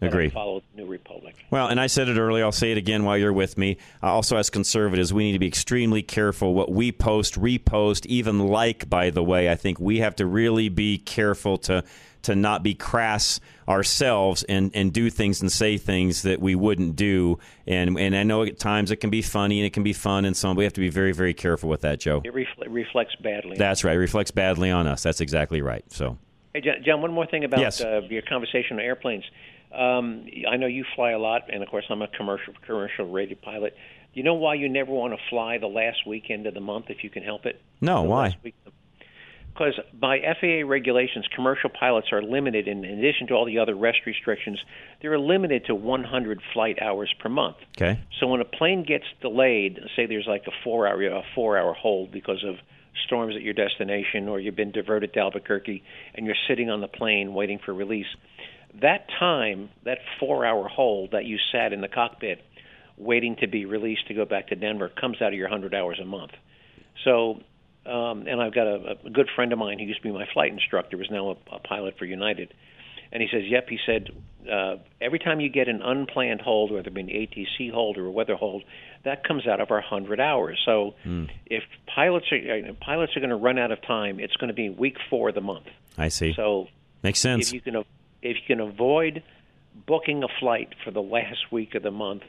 [0.00, 0.28] Agree.
[0.28, 1.34] Follow the New Republic.
[1.50, 2.44] Well, and I said it earlier.
[2.44, 3.78] I'll say it again while you're with me.
[4.02, 8.40] Uh, also, as conservatives, we need to be extremely careful what we post, repost, even
[8.40, 8.88] like.
[8.90, 11.84] By the way, I think we have to really be careful to
[12.24, 16.96] to not be crass ourselves and, and do things and say things that we wouldn't
[16.96, 17.38] do.
[17.66, 20.24] And and I know at times it can be funny and it can be fun
[20.24, 20.56] and so on.
[20.56, 22.20] We have to be very very careful with that, Joe.
[22.24, 23.56] It refle- reflects badly.
[23.56, 23.96] That's right.
[23.96, 25.02] It reflects badly on us.
[25.02, 25.84] That's exactly right.
[25.90, 26.18] So
[26.54, 27.80] Hey, John, one more thing about Yes.
[27.80, 29.24] uh, your conversation on airplanes.
[29.72, 33.36] Um, I know you fly a lot, and of course, I'm a commercial commercial radio
[33.42, 33.74] pilot.
[34.12, 36.90] Do you know why you never want to fly the last weekend of the month
[36.90, 37.60] if you can help it?
[37.80, 38.36] no, why?
[39.54, 43.98] Because by FAA regulations, commercial pilots are limited, in, addition to all the other rest
[44.04, 44.58] restrictions,
[45.00, 47.56] they're limited to 100 flight hours per month.
[47.76, 48.00] Okay.
[48.18, 51.72] So when a plane gets delayed, say there's like a four hour a four hour
[51.72, 52.56] hold because of
[53.06, 56.88] storms at your destination or you've been diverted to Albuquerque and you're sitting on the
[56.88, 58.06] plane waiting for release,
[58.80, 62.40] that time, that four hour hold that you sat in the cockpit
[62.96, 65.98] waiting to be released to go back to Denver comes out of your 100 hours
[66.00, 66.32] a month.
[67.04, 67.40] So,
[67.86, 70.26] um, and I've got a, a good friend of mine who used to be my
[70.32, 72.52] flight instructor, is now a, a pilot for United.
[73.12, 74.08] And he says, yep, he said,
[74.50, 78.06] uh, every time you get an unplanned hold, whether it be an ATC hold or
[78.06, 78.64] a weather hold,
[79.04, 80.60] that comes out of our 100 hours.
[80.64, 81.26] So Hmm.
[81.46, 82.36] if pilots are,
[82.70, 85.28] uh, pilots are going to run out of time, it's going to be week four
[85.28, 85.66] of the month.
[85.96, 86.32] I see.
[86.34, 86.66] So
[87.04, 87.48] Makes sense.
[87.48, 87.84] if you can, if
[88.22, 89.22] you can avoid
[89.86, 92.22] booking a flight for the last week of the month,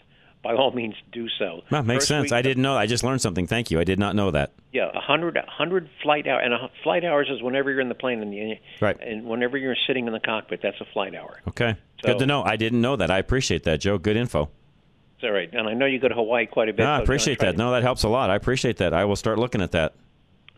[0.46, 1.64] by all means do so.
[1.72, 2.32] Well, makes First sense.
[2.32, 2.78] I didn't know.
[2.78, 3.48] I just learned something.
[3.48, 3.80] Thank you.
[3.80, 4.52] I did not know that.
[4.72, 7.96] Yeah, a hundred, hundred flight hour, and a flight hours is whenever you're in the
[7.96, 8.96] plane, and, you, Right.
[9.02, 11.40] and whenever you're sitting in the cockpit, that's a flight hour.
[11.48, 11.76] Okay.
[12.02, 12.44] So- Good to know.
[12.44, 13.10] I didn't know that.
[13.10, 13.98] I appreciate that, Joe.
[13.98, 14.50] Good info.
[15.16, 16.84] It's all right, and I know you go to Hawaii quite a bit.
[16.84, 17.58] Ah, no, I so I'm appreciate that.
[17.58, 18.30] No, that helps a lot.
[18.30, 18.94] I appreciate that.
[18.94, 19.94] I will start looking at that.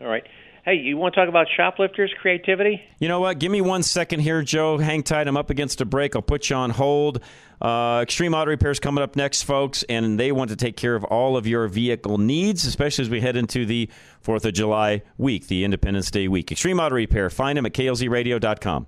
[0.02, 0.26] All right.
[0.68, 2.82] Hey, you want to talk about shoplifters creativity?
[2.98, 3.38] You know what?
[3.38, 4.76] Give me one second here, Joe.
[4.76, 5.26] Hang tight.
[5.26, 6.14] I'm up against a break.
[6.14, 7.22] I'll put you on hold.
[7.58, 11.04] Uh, Extreme Auto Repairs coming up next, folks, and they want to take care of
[11.04, 13.88] all of your vehicle needs, especially as we head into the
[14.22, 16.52] 4th of July week, the Independence Day week.
[16.52, 17.30] Extreme Auto Repair.
[17.30, 18.86] Find them at klzradio.com.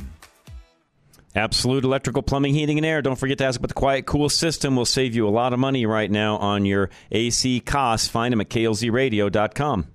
[1.37, 3.03] Absolute Electrical Plumbing, Heating, and Air.
[3.03, 4.77] Don't forget to ask about the Quiet Cool system.
[4.77, 8.07] will save you a lot of money right now on your AC costs.
[8.07, 9.89] Find them at klzradio.com.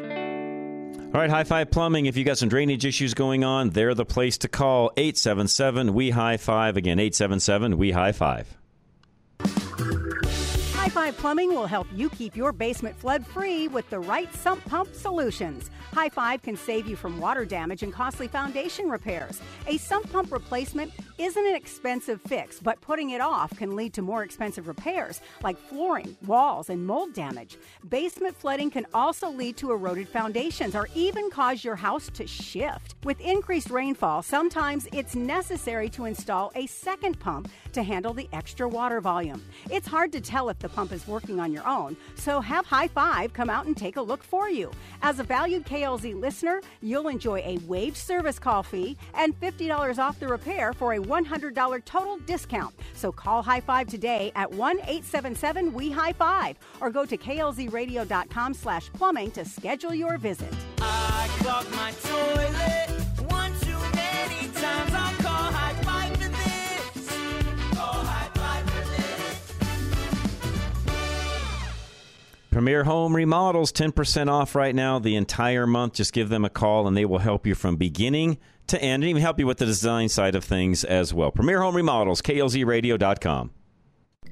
[1.13, 2.07] All right, High Five Plumbing.
[2.07, 4.91] If you got some drainage issues going on, they're the place to call.
[4.97, 6.75] 877 We High Five.
[6.75, 8.57] Again, 877 We High Five.
[10.93, 14.63] High Five Plumbing will help you keep your basement flood free with the right sump
[14.65, 15.71] pump solutions.
[15.91, 19.41] High Five can save you from water damage and costly foundation repairs.
[19.65, 24.03] A sump pump replacement isn't an expensive fix, but putting it off can lead to
[24.03, 27.57] more expensive repairs like flooring, walls, and mold damage.
[27.89, 32.93] Basement flooding can also lead to eroded foundations or even cause your house to shift.
[33.03, 38.67] With increased rainfall, sometimes it's necessary to install a second pump to handle the extra
[38.67, 39.43] water volume.
[39.69, 42.87] It's hard to tell if the pump is working on your own, so have High
[42.87, 44.71] Five come out and take a look for you.
[45.01, 50.19] As a valued KLZ listener, you'll enjoy a waived service call fee and $50 off
[50.19, 52.73] the repair for a $100 total discount.
[52.93, 58.53] So call High Five today at 1 877 We High Five or go to klzradio.com
[58.53, 60.53] slash plumbing to schedule your visit.
[72.53, 75.93] Premier Home Remodels, 10% off right now the entire month.
[75.93, 78.37] Just give them a call and they will help you from beginning
[78.67, 81.31] to end and even help you with the design side of things as well.
[81.31, 83.49] Premier Home Remodels, klzradio.com.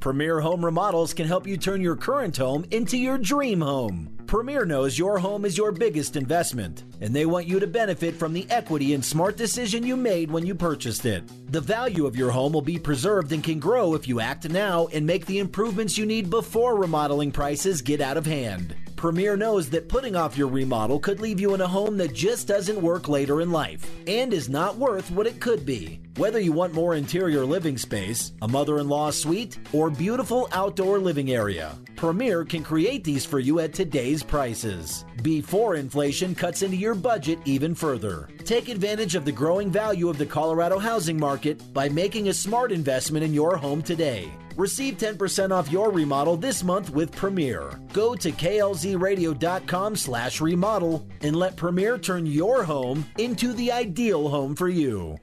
[0.01, 4.09] Premier Home Remodels can help you turn your current home into your dream home.
[4.25, 8.33] Premier knows your home is your biggest investment, and they want you to benefit from
[8.33, 11.21] the equity and smart decision you made when you purchased it.
[11.51, 14.87] The value of your home will be preserved and can grow if you act now
[14.87, 18.75] and make the improvements you need before remodeling prices get out of hand.
[19.01, 22.47] Premier knows that putting off your remodel could leave you in a home that just
[22.47, 25.99] doesn't work later in life and is not worth what it could be.
[26.17, 30.99] Whether you want more interior living space, a mother in law suite, or beautiful outdoor
[30.99, 35.03] living area, Premier can create these for you at today's prices.
[35.23, 38.29] Before inflation cuts into your budget even further.
[38.45, 42.71] Take advantage of the growing value of the Colorado housing market by making a smart
[42.71, 44.31] investment in your home today.
[44.57, 47.79] Receive 10% off your remodel this month with Premier.
[47.93, 54.55] Go to klzradio.com slash remodel and let Premier turn your home into the ideal home
[54.55, 55.17] for you.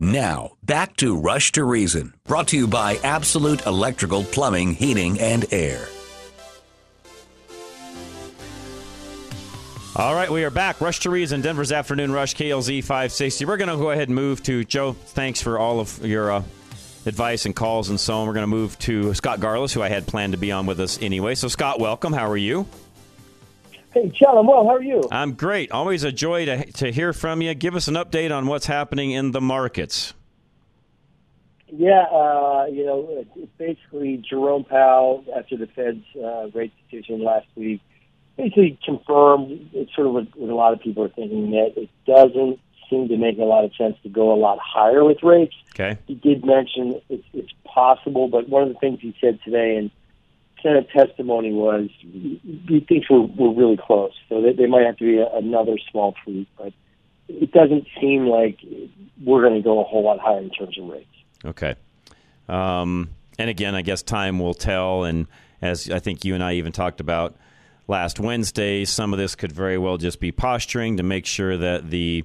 [0.00, 5.46] Now, back to Rush to Reason, brought to you by Absolute Electrical Plumbing, Heating, and
[5.52, 5.86] Air.
[9.96, 10.80] All right, we are back.
[10.80, 13.44] Rush to Reason, Denver's Afternoon Rush, KLZ 560.
[13.44, 14.92] We're going to go ahead and move to Joe.
[14.92, 16.42] Thanks for all of your uh,
[17.06, 18.26] advice and calls and so on.
[18.26, 20.80] We're going to move to Scott Garliss, who I had planned to be on with
[20.80, 21.34] us anyway.
[21.34, 22.12] So, Scott, welcome.
[22.12, 22.66] How are you?
[23.92, 24.64] Hey, John, I'm well.
[24.64, 25.02] How are you?
[25.12, 25.70] I'm great.
[25.70, 27.54] Always a joy to, to hear from you.
[27.54, 30.14] Give us an update on what's happening in the markets.
[31.68, 33.24] Yeah, uh, you know,
[33.58, 37.80] basically Jerome Powell, after the Fed's uh, rate decision last week,
[38.36, 41.88] basically confirmed it's sort of what, what a lot of people are thinking that it
[42.06, 45.54] doesn't seem to make a lot of sense to go a lot higher with rates.
[45.74, 45.98] Okay.
[46.06, 49.90] He did mention it's, it's possible, but one of the things he said today in
[50.62, 54.12] Senate testimony was he thinks we're, we're really close.
[54.28, 56.72] So they, they might have to be a, another small tweak, but
[57.28, 58.58] it doesn't seem like
[59.22, 61.06] we're going to go a whole lot higher in terms of rates.
[61.44, 61.74] Okay.
[62.48, 65.04] Um, and again, I guess time will tell.
[65.04, 65.26] And
[65.60, 67.36] as I think you and I even talked about
[67.88, 71.90] last Wednesday, some of this could very well just be posturing to make sure that
[71.90, 72.24] the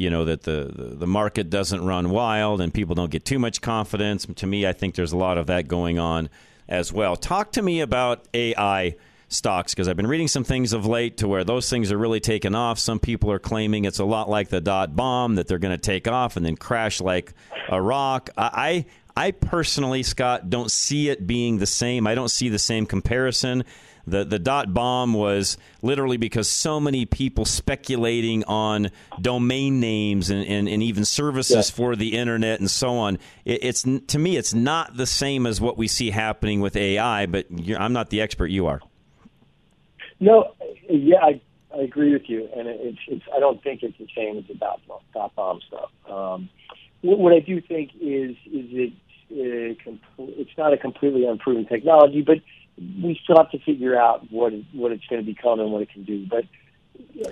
[0.00, 3.60] you know that the, the, market doesn't run wild and people don't get too much
[3.60, 4.26] confidence.
[4.36, 6.30] To me, I think there's a lot of that going on
[6.70, 7.16] as well.
[7.16, 8.96] Talk to me about AI
[9.28, 12.18] stocks because I've been reading some things of late to where those things are really
[12.18, 12.78] taking off.
[12.78, 15.78] Some people are claiming it's a lot like the dot bomb that they're going to
[15.78, 17.34] take off and then crash like
[17.68, 18.30] a rock.
[18.38, 22.06] I I personally, Scott, don't see it being the same.
[22.06, 23.64] I don't see the same comparison.
[24.06, 28.90] The the dot bomb was literally because so many people speculating on
[29.20, 31.70] domain names and, and, and even services Yes.
[31.70, 33.18] for the internet and so on.
[33.44, 37.26] It, it's to me, it's not the same as what we see happening with AI.
[37.26, 38.46] But you're, I'm not the expert.
[38.46, 38.80] You are.
[40.18, 40.52] No,
[40.88, 41.40] yeah, I,
[41.74, 44.44] I agree with you, and it- it's, it's I don't think it's the same as
[44.48, 44.80] the dot,
[45.14, 45.90] dot bomb stuff.
[46.08, 46.48] Um,
[47.02, 48.92] what, what I do think is is it
[49.32, 52.38] uh, com- it's not a completely unproven technology, but
[53.02, 55.82] we still have to figure out what it, what it's going to become and what
[55.82, 56.26] it can do.
[56.26, 56.44] But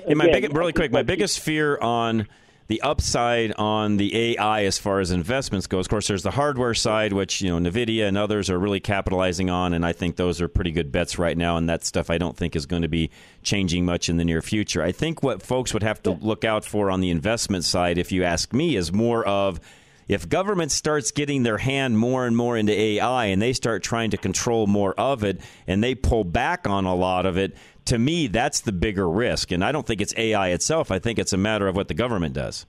[0.06, 2.26] And my big, really quick, my biggest fear on
[2.68, 5.86] the upside on the AI as far as investments goes.
[5.86, 9.48] Of course, there's the hardware side, which you know Nvidia and others are really capitalizing
[9.48, 11.56] on, and I think those are pretty good bets right now.
[11.56, 13.10] And that stuff I don't think is going to be
[13.42, 14.82] changing much in the near future.
[14.82, 18.12] I think what folks would have to look out for on the investment side, if
[18.12, 19.60] you ask me, is more of
[20.08, 24.10] if government starts getting their hand more and more into AI and they start trying
[24.10, 27.54] to control more of it and they pull back on a lot of it,
[27.84, 29.52] to me, that's the bigger risk.
[29.52, 30.90] And I don't think it's AI itself.
[30.90, 32.66] I think it's a matter of what the government does.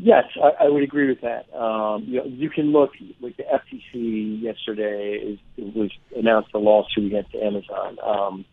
[0.00, 1.52] Yes, I, I would agree with that.
[1.52, 5.38] Um, you know, you can look like the FTC yesterday is,
[5.74, 8.44] was announced a lawsuit against Amazon, um,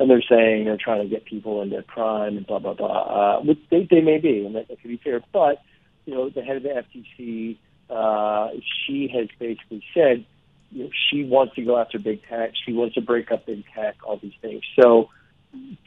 [0.00, 2.86] and they're saying they're trying to get people into crime and blah blah blah.
[2.88, 5.20] Uh, which they they may be, and that, that could be fair.
[5.32, 5.62] But
[6.08, 7.58] you know, the head of the FTC,
[7.90, 8.48] uh,
[8.86, 10.24] she has basically said
[10.70, 12.52] you know, she wants to go after big tech.
[12.64, 13.96] She wants to break up big tech.
[14.04, 14.62] All these things.
[14.80, 15.10] So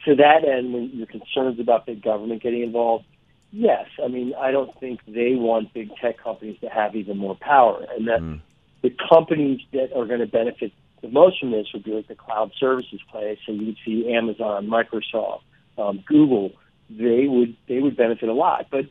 [0.04, 3.04] to that end, when your concerns about big government getting involved,
[3.50, 7.36] yes, I mean I don't think they want big tech companies to have even more
[7.36, 8.40] power, and that
[8.82, 12.14] the companies that are going to benefit the most from this would be like the
[12.14, 13.38] cloud services place.
[13.44, 15.42] So you would see Amazon, Microsoft,
[15.76, 16.52] um, Google.
[16.90, 18.86] They would they would benefit a lot, but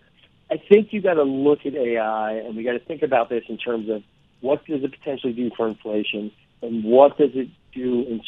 [0.51, 3.43] I think you got to look at AI, and we got to think about this
[3.47, 4.03] in terms of
[4.41, 6.31] what does it potentially do for inflation,
[6.61, 8.21] and what does it do in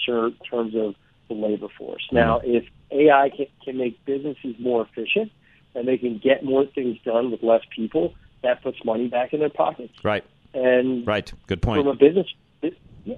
[0.50, 0.96] terms of
[1.28, 2.04] the labor force.
[2.08, 2.16] Mm-hmm.
[2.16, 5.32] Now, if AI can, can make businesses more efficient
[5.76, 8.14] and they can get more things done with less people,
[8.44, 9.94] that puts money back in their pockets.
[10.04, 10.24] Right.
[10.54, 11.32] And Right.
[11.48, 11.82] Good point.
[11.82, 12.28] from a business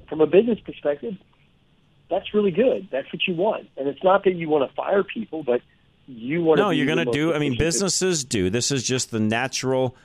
[0.10, 1.14] from a business perspective,
[2.10, 2.88] that's really good.
[2.92, 3.70] That's what you want.
[3.78, 5.62] And it's not that you want to fire people, but
[6.08, 6.76] you want No, to.
[6.76, 7.34] you're going going to do.
[7.34, 8.50] I mean, businesses do.
[8.50, 9.96] This is just the natural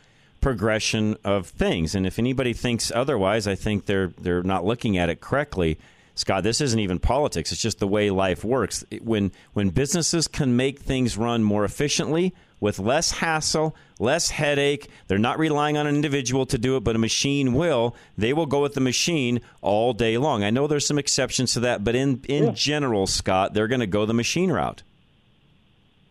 [0.40, 1.94] progression of things.
[1.94, 5.78] And if anybody thinks otherwise, I think they're they're not looking at it correctly.
[6.14, 7.52] Scott, this isn't even politics.
[7.52, 8.84] It's just the way life works.
[9.02, 15.16] When when businesses can make things run more efficiently with less hassle, less headache, they're
[15.18, 17.96] not relying on an individual to do it, but a machine will.
[18.18, 20.44] They will go with the machine all day long.
[20.44, 23.86] I know there's some exceptions to that, but in in general, Scott, they're going to
[23.86, 24.82] go the machine route.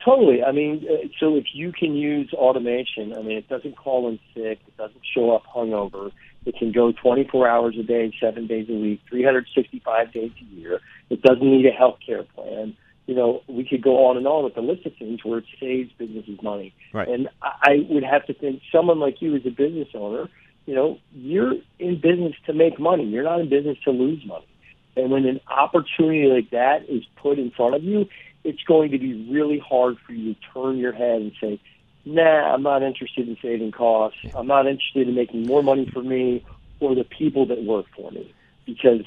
[0.09, 0.41] Totally.
[0.41, 4.19] I mean, uh, so if you can use automation, I mean, it doesn't call in
[4.33, 6.11] sick, it doesn't show up hungover.
[6.47, 10.79] It can go 24 hours a day, seven days a week, 365 days a year.
[11.11, 12.75] It doesn't need a health care plan.
[13.05, 15.45] You know, we could go on and on with the list of things where it
[15.59, 16.73] saves businesses money.
[16.91, 17.07] Right.
[17.07, 20.27] And I I would have to think someone like you as a business owner,
[20.65, 23.03] you know, you're in business to make money.
[23.03, 24.47] You're not in business to lose money.
[24.95, 28.07] And when an opportunity like that is put in front of you,
[28.43, 31.59] it's going to be really hard for you to turn your head and say,
[32.05, 34.19] nah, I'm not interested in saving costs.
[34.33, 36.45] I'm not interested in making more money for me
[36.79, 38.33] or the people that work for me
[38.65, 39.01] because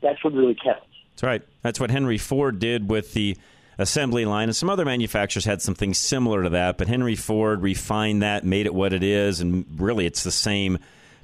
[0.00, 0.86] that's what really counts.
[1.12, 1.42] That's right.
[1.62, 3.36] That's what Henry Ford did with the
[3.78, 6.78] assembly line, and some other manufacturers had something similar to that.
[6.78, 10.78] But Henry Ford refined that, made it what it is, and really it's the same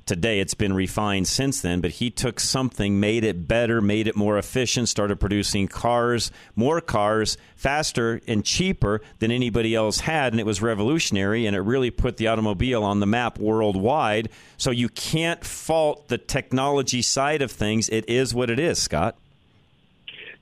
[0.07, 0.38] today.
[0.38, 4.38] It's been refined since then, but he took something, made it better, made it more
[4.38, 10.46] efficient, started producing cars, more cars, faster and cheaper than anybody else had, and it
[10.46, 14.28] was revolutionary, and it really put the automobile on the map worldwide.
[14.57, 17.88] So you can't fault the technology side of things.
[17.88, 19.16] It is what it is, Scott.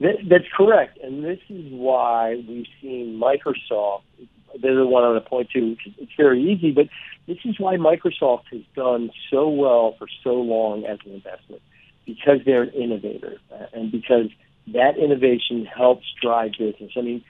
[0.01, 4.03] That, that's correct, and this is why we've seen Microsoft.
[4.61, 5.77] They're the one I want to point to.
[5.99, 6.89] It's very easy, but
[7.27, 11.63] this is why Microsoft has done so well for so long as an investment
[12.07, 14.29] because they're an innovator uh, and because
[14.69, 16.93] that innovation helps drive business.
[16.97, 17.25] I mean,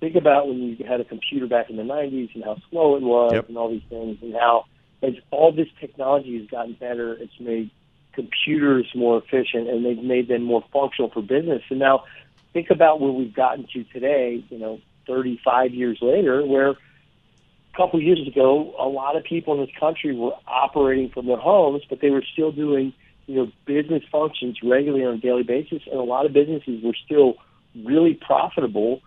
[0.00, 3.02] think about when you had a computer back in the '90s and how slow it
[3.02, 4.64] was, and all these things, and how
[5.02, 7.70] as all this technology has gotten better, it's made
[8.12, 11.62] computers more efficient and they've made them more functional for business.
[11.70, 12.04] And now
[12.52, 16.74] think about where we've gotten to today, you know, 35 years later, where
[17.78, 21.36] couple of years ago, a lot of people in this country were operating from their
[21.36, 22.92] homes, but they were still doing,
[23.26, 25.82] you know, business functions regularly on a daily basis.
[25.86, 27.34] And a lot of businesses were still
[27.84, 29.00] really profitable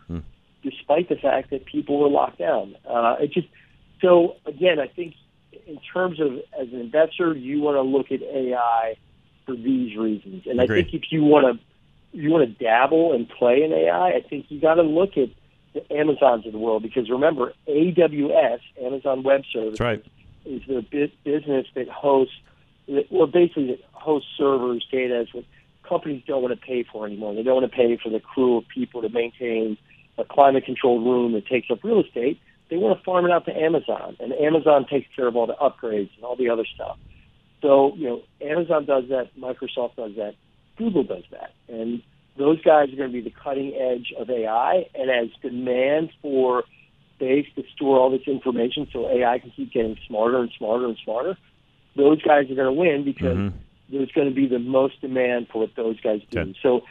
[0.63, 2.75] despite the fact that people were locked down.
[2.87, 3.47] Uh, it just,
[4.01, 5.15] so again, I think
[5.67, 8.95] in terms of as an investor, you want to look at AI
[9.45, 10.43] for these reasons.
[10.45, 10.79] And Agreed.
[10.79, 11.63] I think if you want to
[12.13, 15.29] you want to dabble and play in AI, I think you got to look at
[15.73, 20.03] the Amazons of the world because remember, AWS, Amazon Web Services, right.
[20.45, 22.35] is the bu- business that hosts,
[23.09, 25.45] well, basically that hosts servers, data, what
[25.87, 27.35] companies don't want to pay for anymore.
[27.35, 29.77] They don't want to pay for the crew of people to maintain
[30.17, 32.39] a climate-controlled room that takes up real estate.
[32.69, 35.55] They want to farm it out to Amazon, and Amazon takes care of all the
[35.55, 36.97] upgrades and all the other stuff.
[37.61, 40.35] So, you know, Amazon does that, Microsoft does that,
[40.77, 41.51] Google does that.
[41.67, 42.01] And
[42.37, 44.85] those guys are going to be the cutting edge of AI.
[44.95, 46.63] And as demand for
[47.15, 50.97] space to store all this information so AI can keep getting smarter and smarter and
[51.03, 51.37] smarter,
[51.95, 53.57] those guys are going to win because Mm-hmm.
[53.89, 56.53] there's going to be the most demand for what those guys do.
[56.63, 56.81] So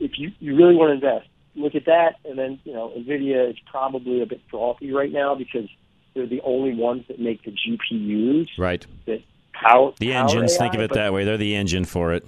[0.00, 2.16] if you, you really want to invest, look at that.
[2.24, 5.68] And then, you know, NVIDIA is probably a bit frothy right now because
[6.14, 8.84] they're the only ones that make the GPUs Right.
[9.06, 9.22] that
[9.52, 11.24] power The engines, AI, think of it that way.
[11.24, 12.26] They're the engine for it.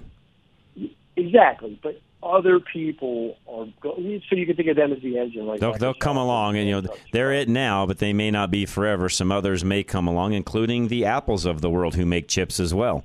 [1.17, 3.95] Exactly, but other people are go-
[4.29, 5.45] so you can think of them as the engine.
[5.47, 8.51] Like They'll, they'll come along, and you know they're it now, but they may not
[8.51, 9.09] be forever.
[9.09, 12.73] Some others may come along, including the Apples of the world, who make chips as
[12.73, 13.03] well.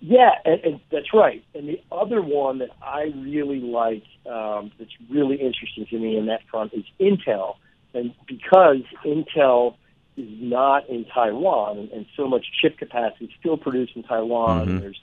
[0.00, 1.42] Yeah, and, and that's right.
[1.54, 6.26] And the other one that I really like, um, that's really interesting to me in
[6.26, 7.56] that front, is Intel.
[7.94, 9.74] And because Intel
[10.16, 14.68] is not in Taiwan, and, and so much chip capacity is still produced in Taiwan,
[14.68, 14.80] Mhm.
[14.82, 15.00] there's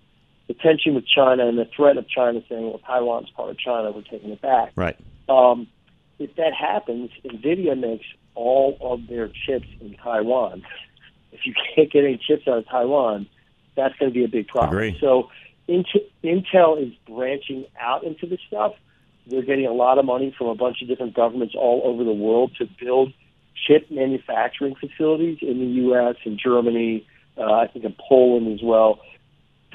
[0.47, 3.91] the tension with China and the threat of China saying, "Well, Taiwan's part of China,
[3.91, 4.97] we're taking it back." Right.
[5.27, 5.67] Um,
[6.19, 10.63] if that happens, NVIDIA makes all of their chips in Taiwan.
[11.31, 13.27] If you can't get any chips out of Taiwan,
[13.75, 14.71] that's going to be a big problem.
[14.71, 14.97] Agree.
[15.01, 15.29] So
[15.67, 15.87] Int-
[16.23, 18.73] Intel is branching out into this stuff.
[19.27, 22.13] They're getting a lot of money from a bunch of different governments all over the
[22.13, 23.11] world to build
[23.67, 26.15] chip manufacturing facilities in the U.S.
[26.25, 27.05] and Germany,
[27.37, 28.99] uh, I think in Poland as well,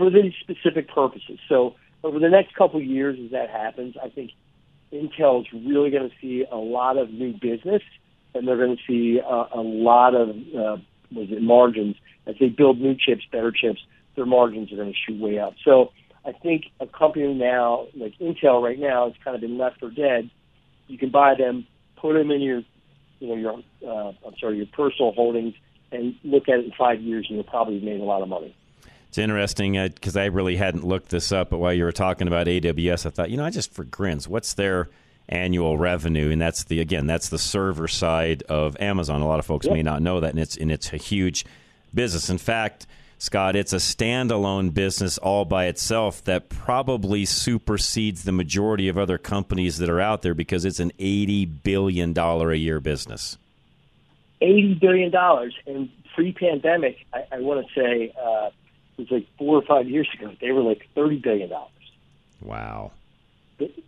[0.00, 1.38] for these specific purposes.
[1.46, 4.30] So over the next couple of years, as that happens, I think
[4.92, 7.82] Intel is really going to see a lot of new business,
[8.34, 10.76] and they're going to see a, a lot of uh,
[11.12, 11.96] was it margins
[12.26, 13.80] as they build new chips, better chips.
[14.16, 15.54] Their margins are going to shoot way up.
[15.64, 15.92] So
[16.24, 19.90] I think a company now like Intel right now has kind of been left for
[19.90, 20.30] dead.
[20.88, 21.66] You can buy them,
[22.00, 22.62] put them in your,
[23.18, 23.52] you know, your
[23.86, 25.54] uh, I'm sorry, your personal holdings,
[25.92, 28.28] and look at it in five years, and you'll probably have made a lot of
[28.28, 28.56] money.
[29.10, 32.46] It's interesting because I really hadn't looked this up, but while you were talking about
[32.46, 34.88] AWS, I thought, you know, I just for grins, what's their
[35.28, 36.30] annual revenue?
[36.30, 39.20] And that's the again, that's the server side of Amazon.
[39.20, 39.74] A lot of folks Yep.
[39.74, 41.44] may not know that, and it's and it's a huge
[41.92, 42.30] business.
[42.30, 42.86] In fact,
[43.18, 49.18] Scott, it's a standalone business all by itself that probably supersedes the majority of other
[49.18, 53.38] companies that are out there because it's an eighty billion dollar a year business.
[54.40, 55.52] eighty billion dollars.
[55.66, 58.50] And pre-pandemic, I, I want to say uh,
[59.00, 60.32] was like four or five years ago.
[60.40, 61.70] They were like thirty billion dollars.
[62.40, 62.92] Wow.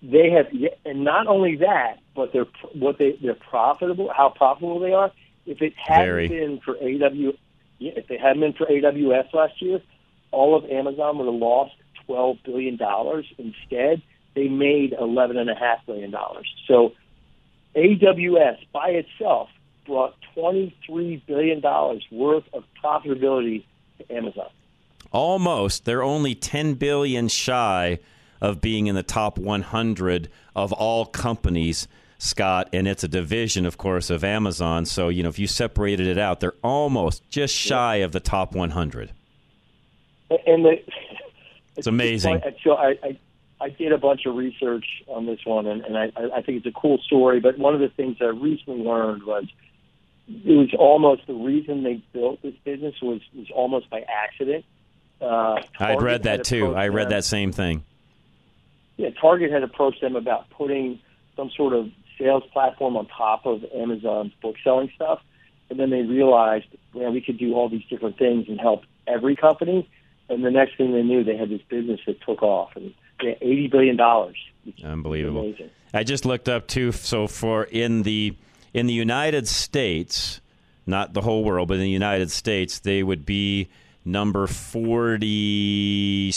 [0.03, 0.49] They have,
[0.85, 4.11] and not only that, but they're what they they're profitable.
[4.15, 5.11] How profitable they are.
[5.47, 6.29] If it hadn't Very.
[6.29, 7.33] been for AW,
[7.81, 9.81] if they hadn't been for AWS last year,
[10.31, 13.27] all of Amazon would have lost twelve billion dollars.
[13.39, 14.03] Instead,
[14.35, 16.53] they made eleven and a half billion dollars.
[16.67, 16.93] So
[17.75, 19.49] AWS by itself
[19.87, 21.61] brought $23 billion
[22.11, 23.65] worth of profitability
[23.99, 24.51] to Amazon.
[25.11, 25.85] Almost.
[25.85, 27.99] They're only 10 billion shy
[28.41, 31.87] of being in the top 100 of all companies,
[32.19, 34.85] Scott, and it's a division, of course, of Amazon.
[34.85, 38.55] So, you know, if you separated it out, they're almost just shy of the top
[38.55, 39.13] 100.
[40.47, 40.83] And the,
[41.77, 42.41] It's amazing.
[42.63, 43.19] So I, I,
[43.61, 46.67] I did a bunch of research on this one, and, and I, I think it's
[46.67, 47.41] a cool story.
[47.41, 49.45] But one of the things I recently learned was
[50.29, 54.65] it was almost the reason they built this business was was almost by accident.
[55.23, 56.75] Uh, I'd read that too.
[56.75, 57.85] I read them- that same thing.
[58.97, 60.99] Yeah, Target had approached them about putting
[61.37, 65.21] some sort of sales platform on top of Amazon's book selling stuff,
[65.71, 69.35] and then they realized, man, we could do all these different things and help every
[69.35, 69.89] company.
[70.29, 73.29] And the next thing they knew, they had this business that took off, and they
[73.31, 74.37] had eighty billion dollars.
[74.85, 75.41] Unbelievable.
[75.43, 75.71] Amazing.
[75.95, 76.93] I just looked up too.
[76.93, 78.35] So for in the
[78.73, 80.41] in the United States,
[80.87, 83.69] not the whole world, but in the United States, they would be
[84.05, 86.33] number 40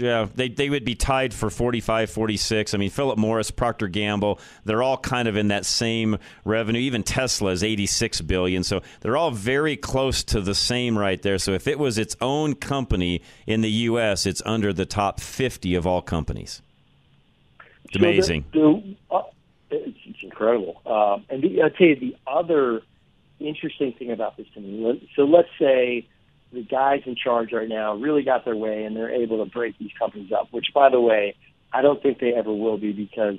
[0.00, 4.38] yeah, they, they would be tied for 45 46 i mean philip morris procter gamble
[4.64, 6.80] they're all kind of in that same revenue.
[6.80, 8.62] Even tesla is 86 billion.
[8.64, 11.38] So they're all very close to the same right there.
[11.38, 15.74] So if it was its own company in the us it's under the top 50
[15.74, 16.62] of all companies.
[17.84, 18.44] It's So the- amazing.
[18.52, 19.22] the- uh,
[19.70, 20.80] it's, it's incredible.
[20.86, 22.80] Um, and the, I'll tell you the other
[23.40, 25.08] interesting thing about this to me.
[25.16, 26.06] So let's say
[26.52, 29.78] the guys in charge right now really got their way and they're able to break
[29.78, 30.48] these companies up.
[30.50, 31.34] Which, by the way,
[31.72, 33.38] I don't think they ever will be because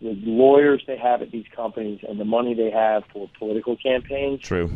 [0.00, 4.40] the lawyers they have at these companies and the money they have for political campaigns.
[4.40, 4.70] true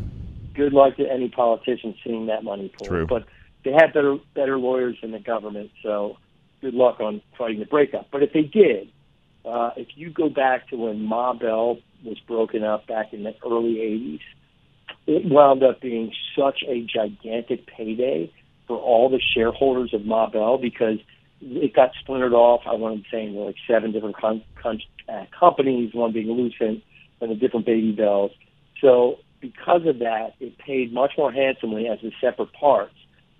[0.55, 2.91] Good luck to any politician seeing that money pulled.
[2.91, 3.07] True.
[3.07, 3.25] But
[3.65, 6.19] they have better better lawyers than the government, so
[6.61, 8.09] good luck on fighting the breakup.
[8.11, 8.91] But if they did,
[9.45, 13.35] uh, if you go back to when Ma Bell was broken up back in the
[13.45, 14.21] early 80s,
[15.07, 18.33] it wound up being such a gigantic payday
[18.67, 20.99] for all the shareholders of Ma because
[21.41, 22.63] it got splintered off.
[22.67, 26.83] I want to say like seven different con- con- uh, companies, one being Lucent
[27.21, 28.31] and the different baby bells.
[28.81, 32.95] So because of that, it paid much more handsomely as a separate parts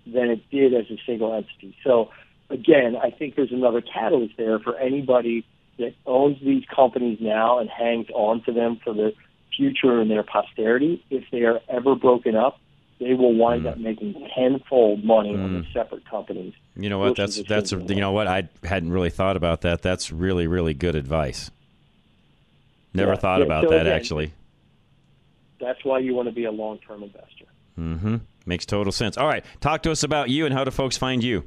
[0.05, 1.75] than it did as a single entity.
[1.83, 2.09] So
[2.49, 5.45] again, I think there's another catalyst there for anybody
[5.79, 9.13] that owns these companies now and hangs on to them for the
[9.55, 11.03] future and their posterity.
[11.09, 12.59] If they are ever broken up,
[12.99, 16.53] they will wind up making tenfold money on the separate companies.
[16.75, 17.09] You know what?
[17.09, 19.81] Which That's a that's you know what I hadn't really thought about that.
[19.81, 21.51] That's really really good advice.
[22.93, 24.33] Never Yeah, thought yeah, about so that again- actually.
[25.59, 27.45] That's why you want to be a long-term investor.
[27.79, 28.17] Mm-hmm.
[28.45, 29.17] Makes total sense.
[29.17, 31.45] All right, talk to us about you and how do folks find you?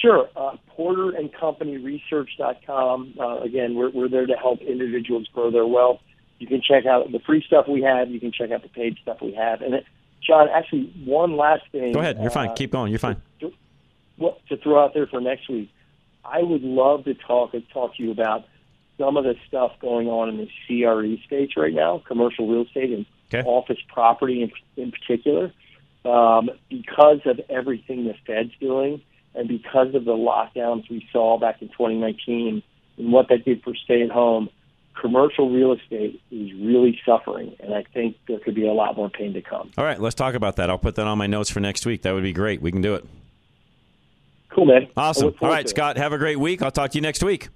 [0.00, 0.28] Sure.
[0.34, 3.14] Uh, Porter and Company Research.com.
[3.20, 6.00] Uh, again, we're, we're there to help individuals grow their wealth.
[6.42, 8.10] You can check out the free stuff we have.
[8.10, 9.62] You can check out the paid stuff we have.
[9.62, 9.86] And, it,
[10.26, 11.92] John, actually, one last thing.
[11.92, 12.18] Go ahead.
[12.20, 12.48] You're fine.
[12.48, 12.90] uh, Keep going.
[12.90, 13.22] You're fine.
[13.38, 13.52] to,
[14.16, 15.70] what, to throw out there for next week.
[16.24, 18.44] I would love to talk talk to you about
[18.98, 22.90] some of the stuff going on in the CRE space right now, commercial real estate
[22.92, 23.48] and Okay.
[23.48, 25.52] office property in, in particular,
[26.04, 29.00] um, because of everything the Fed's doing
[29.34, 32.62] and because of the lockdowns we saw back in 2019
[32.98, 34.50] and what that did for stay at home.
[35.00, 39.08] Commercial real estate is really suffering, and I think there could be a lot more
[39.08, 39.70] pain to come.
[39.76, 40.70] All right, let's talk about that.
[40.70, 42.02] I'll put that on my notes for next week.
[42.02, 42.62] That would be great.
[42.62, 43.04] We can do it.
[44.50, 44.88] Cool, man.
[44.96, 45.34] Awesome.
[45.40, 45.68] All right.
[45.68, 45.96] Scott.
[45.96, 46.62] Have a great week.
[46.62, 47.48] I'll talk to you next week.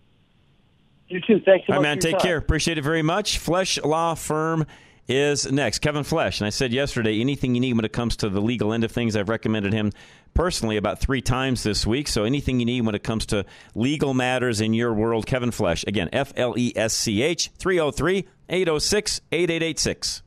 [1.08, 1.40] You too.
[1.44, 1.98] Thanks so All right, man.
[1.98, 2.20] Take time.
[2.20, 2.36] care.
[2.38, 3.38] Appreciate it very much.
[3.38, 4.66] Flesch Law Firm
[5.06, 5.80] is next.
[5.80, 6.40] Kevin Flesch.
[6.40, 8.90] And I said yesterday, anything you need when it comes to the legal end of
[8.90, 9.92] things, I've recommended him
[10.36, 12.06] personally about three times this week.
[12.06, 15.84] So anything you need when it comes to legal matters in your world, Kevin Flesch.
[15.86, 20.22] Again, F L E S C H, 303 806 8886.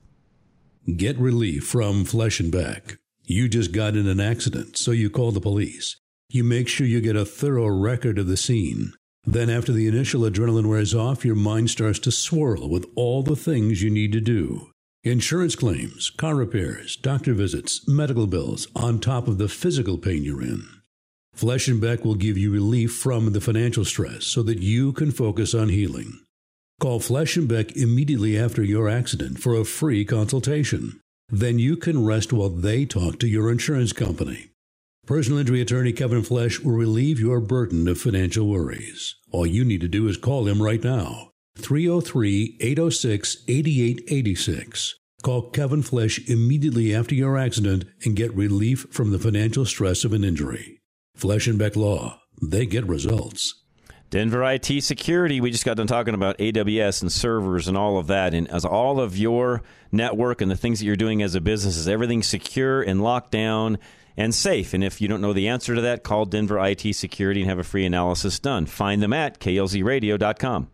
[0.97, 2.97] Get relief from Flesch and Beck.
[3.23, 5.97] You just got in an accident, so you call the police.
[6.29, 8.93] You make sure you get a thorough record of the scene.
[9.23, 13.35] Then, after the initial adrenaline wears off, your mind starts to swirl with all the
[13.35, 14.71] things you need to do.
[15.05, 20.41] Insurance claims, car repairs, doctor visits, medical bills, on top of the physical pain you're
[20.41, 20.67] in.
[21.33, 25.11] Flesch and Beck will give you relief from the financial stress so that you can
[25.11, 26.19] focus on healing.
[26.81, 30.99] Call Flesch and Beck immediately after your accident for a free consultation.
[31.29, 34.49] Then you can rest while they talk to your insurance company.
[35.05, 39.15] Personal injury attorney Kevin Flesch will relieve your burden of financial worries.
[39.31, 41.31] All you need to do is call him right now.
[41.59, 44.95] 303 806 8886.
[45.21, 50.13] Call Kevin Flesch immediately after your accident and get relief from the financial stress of
[50.13, 50.79] an injury.
[51.15, 53.53] Flesch and Beck Law, they get results.
[54.09, 55.39] Denver IT security.
[55.39, 58.33] We just got done talking about AWS and servers and all of that.
[58.33, 61.77] And as all of your network and the things that you're doing as a business
[61.77, 63.77] is everything secure and locked down
[64.17, 64.73] and safe.
[64.73, 67.59] And if you don't know the answer to that, call Denver IT Security and have
[67.59, 68.65] a free analysis done.
[68.65, 70.69] Find them at klzradio.com.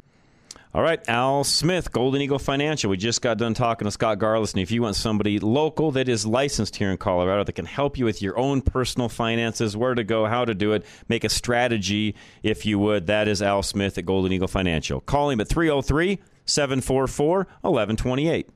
[0.74, 2.90] All right, Al Smith, Golden Eagle Financial.
[2.90, 4.60] We just got done talking to Scott Garlison.
[4.60, 8.04] If you want somebody local that is licensed here in Colorado that can help you
[8.04, 12.14] with your own personal finances, where to go, how to do it, make a strategy,
[12.42, 15.00] if you would, that is Al Smith at Golden Eagle Financial.
[15.00, 18.50] Call him at 303 744 1128.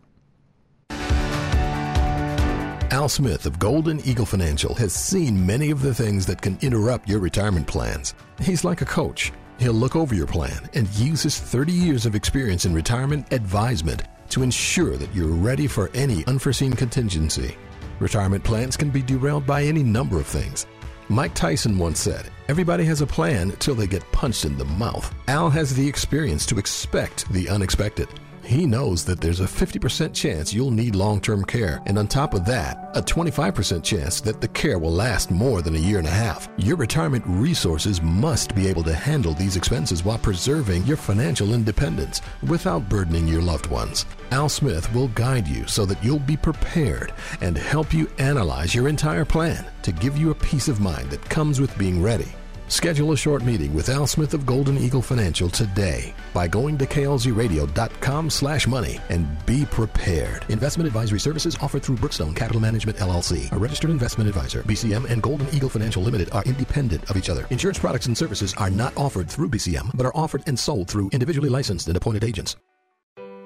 [2.91, 7.09] Al Smith of Golden Eagle Financial has seen many of the things that can interrupt
[7.09, 8.13] your retirement plans.
[8.39, 9.33] He's like a coach.
[9.63, 14.03] He'll look over your plan and use his 30 years of experience in retirement advisement
[14.31, 17.57] to ensure that you're ready for any unforeseen contingency.
[18.01, 20.67] Retirement plans can be derailed by any number of things.
[21.09, 25.15] Mike Tyson once said, Everybody has a plan till they get punched in the mouth.
[25.29, 28.09] Al has the experience to expect the unexpected.
[28.45, 32.35] He knows that there's a 50% chance you'll need long term care, and on top
[32.35, 36.09] of that, a 25% chance that the care will last more than a year and
[36.09, 36.49] a half.
[36.57, 42.21] Your retirement resources must be able to handle these expenses while preserving your financial independence
[42.49, 44.07] without burdening your loved ones.
[44.33, 48.89] Al Smith will guide you so that you'll be prepared and help you analyze your
[48.89, 52.33] entire plan to give you a peace of mind that comes with being ready.
[52.73, 56.87] Schedule a short meeting with Al Smith of Golden Eagle Financial today by going to
[56.87, 60.47] klzradio.com slash money and be prepared.
[60.49, 64.63] Investment advisory services offered through Brookstone Capital Management LLC, a registered investment advisor.
[64.63, 67.47] BCM and Golden Eagle Financial Limited are independent of each other.
[67.51, 71.11] Insurance products and services are not offered through BCM, but are offered and sold through
[71.13, 72.57] individually licensed and appointed agents.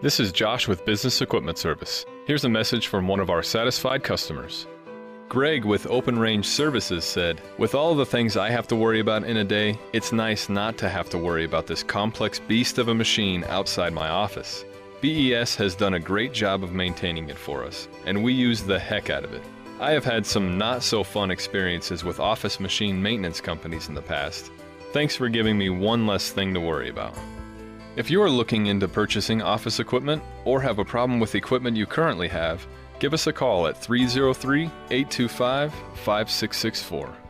[0.02, 2.04] This is Josh with Business Equipment Service.
[2.26, 4.68] Here's a message from one of our satisfied customers.
[5.28, 9.24] Greg with Open Range Services said, With all the things I have to worry about
[9.24, 12.88] in a day, it's nice not to have to worry about this complex beast of
[12.88, 14.64] a machine outside my office.
[15.00, 18.78] BES has done a great job of maintaining it for us, and we use the
[18.78, 19.42] heck out of it.
[19.80, 24.02] I have had some not so fun experiences with office machine maintenance companies in the
[24.02, 24.52] past.
[24.92, 27.18] Thanks for giving me one less thing to worry about.
[27.96, 31.84] If you are looking into purchasing office equipment or have a problem with equipment you
[31.84, 32.64] currently have,
[32.98, 37.26] give us a call at 303 825 5664.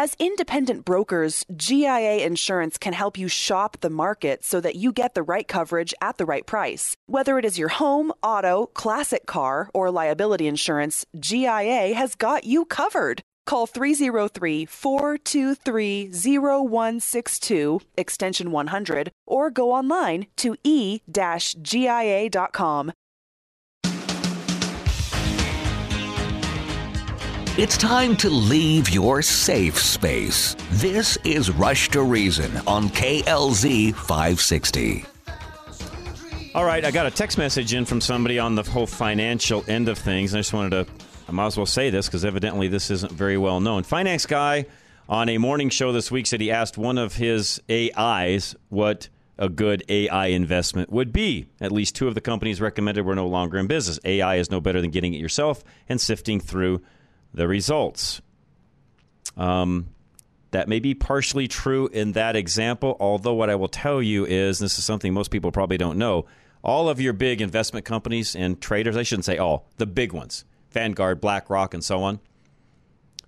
[0.00, 5.14] As independent brokers, GIA Insurance can help you shop the market so that you get
[5.14, 6.94] the right coverage at the right price.
[7.06, 12.64] Whether it is your home, auto, classic car, or liability insurance, GIA has got you
[12.64, 13.22] covered.
[13.44, 22.92] Call 303 423 0162, extension 100, or go online to e GIA.com.
[27.58, 30.54] It's time to leave your safe space.
[30.70, 35.04] This is Rush to Reason on KLZ 560.
[36.54, 39.88] All right, I got a text message in from somebody on the whole financial end
[39.88, 40.36] of things.
[40.36, 40.92] I just wanted to,
[41.28, 43.82] I might as well say this because evidently this isn't very well known.
[43.82, 44.66] Finance guy
[45.08, 49.48] on a morning show this week said he asked one of his AIs what a
[49.48, 51.48] good AI investment would be.
[51.60, 53.98] At least two of the companies recommended were no longer in business.
[54.04, 56.82] AI is no better than getting it yourself and sifting through
[57.38, 58.20] the results.
[59.36, 59.88] Um,
[60.50, 64.58] that may be partially true in that example, although what I will tell you is
[64.58, 66.26] this is something most people probably don't know.
[66.64, 70.44] All of your big investment companies and traders, I shouldn't say all, the big ones,
[70.72, 72.18] Vanguard, BlackRock, and so on,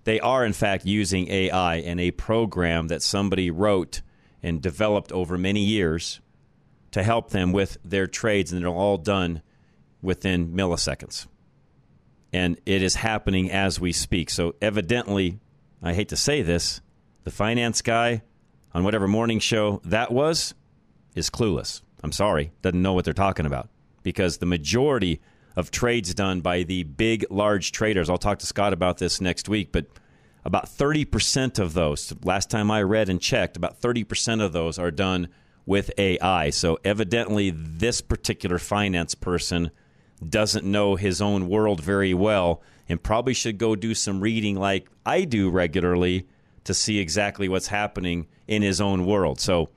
[0.03, 4.01] they are in fact using AI and a program that somebody wrote
[4.43, 6.19] and developed over many years
[6.89, 9.41] to help them with their trades, and they're all done
[10.01, 11.27] within milliseconds
[12.33, 14.29] and it is happening as we speak.
[14.29, 15.39] So, evidently,
[15.81, 16.81] I hate to say this,
[17.23, 18.21] the finance guy
[18.73, 20.53] on whatever morning show that was
[21.15, 21.81] is clueless.
[22.03, 23.69] I'm sorry, doesn't know what they're talking about
[24.03, 25.21] because the majority
[25.55, 29.49] of trades done by the big, large traders, I'll talk to Scott about this next
[29.49, 29.85] week, but
[30.45, 34.91] about 30% of those, last time I read and checked, about 30% of those are
[34.91, 35.27] done
[35.65, 36.49] with AI.
[36.49, 39.71] So, evidently, this particular finance person
[40.27, 44.87] doesn't know his own world very well and probably should go do some reading like
[45.05, 46.27] I do regularly
[46.65, 49.39] to see exactly what's happening in his own world.
[49.39, 49.69] So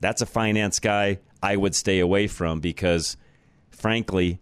[0.00, 3.16] that's a finance guy I would stay away from because,
[3.70, 4.40] frankly,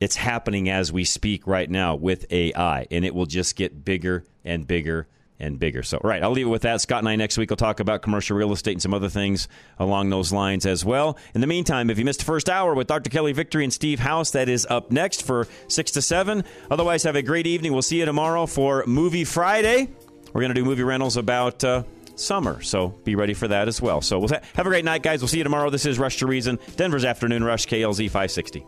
[0.00, 4.24] it's happening as we speak right now with AI, and it will just get bigger
[4.44, 5.06] and bigger
[5.42, 5.82] and bigger.
[5.82, 6.80] So, right, I'll leave it with that.
[6.80, 9.48] Scott and I next week will talk about commercial real estate and some other things
[9.78, 11.18] along those lines as well.
[11.34, 13.10] In the meantime, if you missed the first hour with Dr.
[13.10, 16.44] Kelly Victory and Steve House, that is up next for 6 to 7.
[16.70, 17.72] Otherwise, have a great evening.
[17.72, 19.88] We'll see you tomorrow for Movie Friday
[20.32, 21.82] we're going to do movie rentals about uh,
[22.16, 22.62] summer.
[22.62, 24.00] So be ready for that as well.
[24.00, 25.20] So we'll ha- have a great night, guys.
[25.20, 25.70] We'll see you tomorrow.
[25.70, 28.64] This is Rush to Reason, Denver's Afternoon Rush, KLZ 560.